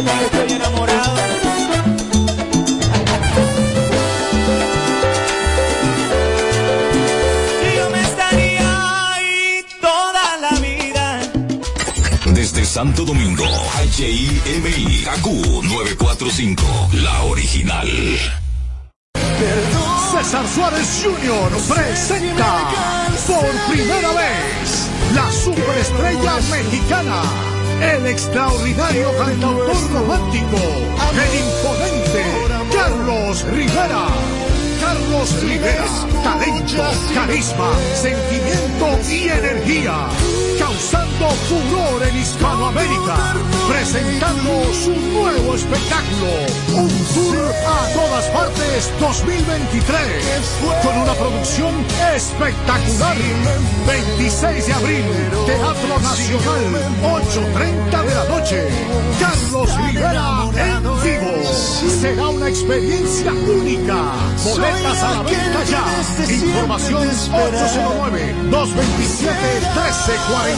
[0.00, 0.06] Yo
[7.90, 11.20] me estaría ahí toda la vida.
[12.32, 13.44] Desde Santo Domingo,
[13.98, 15.26] HIMI, KQ
[15.64, 16.62] 945,
[16.94, 17.88] la original.
[20.12, 21.74] César Suárez Jr.
[21.74, 22.70] presenta
[23.26, 27.49] por primera vez la superestrella mexicana
[27.80, 30.56] el extraordinario cantautor romántico,
[31.12, 34.06] el imponente Carlos Rivera.
[34.80, 35.84] Carlos Rivera,
[36.24, 36.82] talento,
[37.14, 40.08] carisma, sentimiento y energía,
[40.70, 43.34] causando furor en Hispanoamérica,
[43.68, 46.30] presentando su nuevo espectáculo,
[46.74, 49.98] un tour a todas partes 2023,
[50.84, 51.74] con una producción
[52.14, 53.16] espectacular.
[53.86, 55.04] 26 de abril,
[55.46, 56.62] Teatro Nacional,
[57.02, 58.68] 8.30 de la noche.
[59.18, 61.50] Carlos Rivera en vivo.
[62.00, 63.96] Será una experiencia única.
[64.44, 65.84] Boletas a la venta ya.
[66.32, 67.08] Información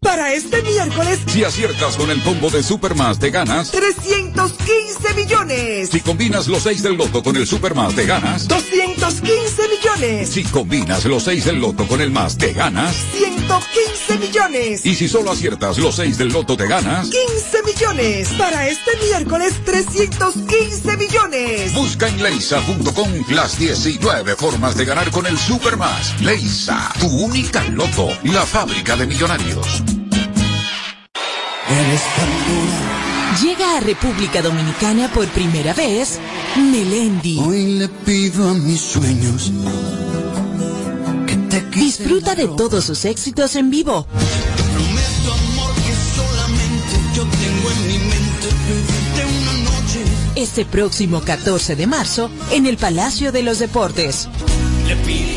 [0.00, 3.72] Para este miércoles, Si aciertas con el combo de Supermas, te ganas.
[3.72, 5.88] 315 millones.
[5.90, 8.46] Si combinas los 6 del loto con el Supermas, te ganas.
[8.46, 10.28] 215 millones.
[10.28, 12.94] Si combinas los 6 del loto con el más, te ganas.
[13.16, 14.86] 115 millones.
[14.86, 17.08] Y si solo aciertas los 6 del loto, te ganas.
[17.08, 18.28] 15 millones.
[18.38, 21.74] Para este miércoles, 315 millones.
[21.74, 26.20] Busca en leisa.com las 19 formas de ganar con el Supermas.
[26.20, 29.82] Leisa, tu única loto, la fábrica de millonarios.
[33.42, 36.18] Llega a República Dominicana por primera vez
[36.56, 37.38] Melendi.
[37.38, 39.52] Hoy le pido a mis sueños.
[41.74, 44.06] Disfruta de todos sus éxitos en vivo.
[44.06, 48.48] Prometo amor que solamente yo tengo en mi mente
[49.40, 50.00] una noche.
[50.36, 54.28] Este próximo 14 de marzo en el Palacio de los Deportes.
[54.88, 55.35] Le pido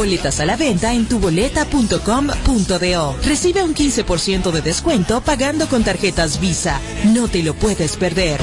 [0.00, 3.16] Boletas a la venta en tuboleta.com.do.
[3.22, 6.80] Recibe un 15% de descuento pagando con tarjetas Visa.
[7.04, 8.40] No te lo puedes perder.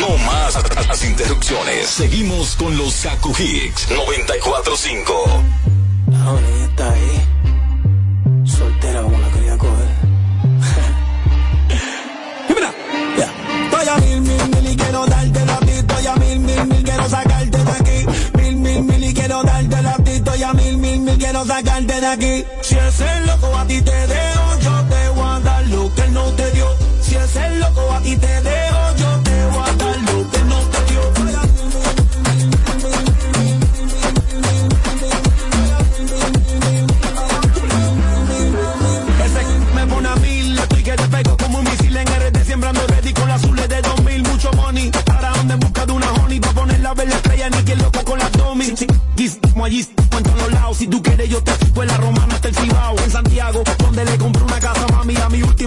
[0.00, 1.86] No más las interrupciones.
[1.86, 5.44] Seguimos con los Kaku Hicks 945.
[16.56, 18.06] Mil, mil, quiero sacarte de aquí.
[18.34, 20.10] Mil, mil, y quiero darte la ti.
[20.12, 22.44] Estoy a mil, mil, mil, quiero sacarte de aquí.
[22.62, 26.02] Si es el loco a ti te dejo, yo te voy a dar lo que
[26.02, 26.66] él no te dio.
[27.02, 28.53] Si es el loco a ti te dejo,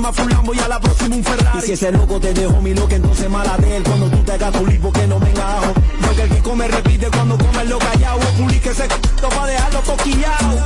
[0.07, 1.59] a mi última fue un Lambo y a la próxima un Ferrari.
[1.59, 4.31] Y si ese loco te dejó mi loco, entonces mala de él, cuando tú te
[4.33, 5.73] hagas tu lipo que no venga ajo.
[6.01, 8.89] Porque el que come repite cuando come lo callado, puli que se c***
[9.29, 10.65] pa' dejarlo toquillado.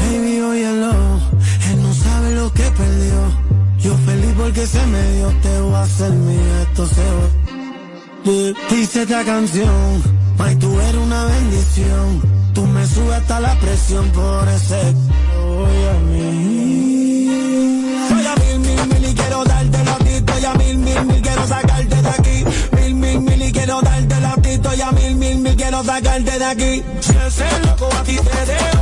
[0.00, 0.92] Baby, óyelo,
[1.70, 3.48] él no sabe lo que perdió.
[3.78, 7.28] Yo feliz porque se me dio, te voy a hacer mío, esto se va.
[8.70, 10.02] Dice esta canción,
[10.38, 12.22] May, tú eres una bendición.
[12.54, 14.94] Tú me subes hasta la presión por ese
[15.38, 17.28] Oye a mí.
[18.08, 20.08] Soy a mil, mil, mil y quiero darte la ti.
[20.08, 22.44] Estoy a mil, mil, mil, quiero sacarte de aquí.
[22.76, 24.48] Mil, mil, mil y quiero darte la ti.
[24.50, 26.82] Estoy a mil, mil, mil, quiero sacarte de aquí.
[27.00, 28.77] Si es el loco a ti te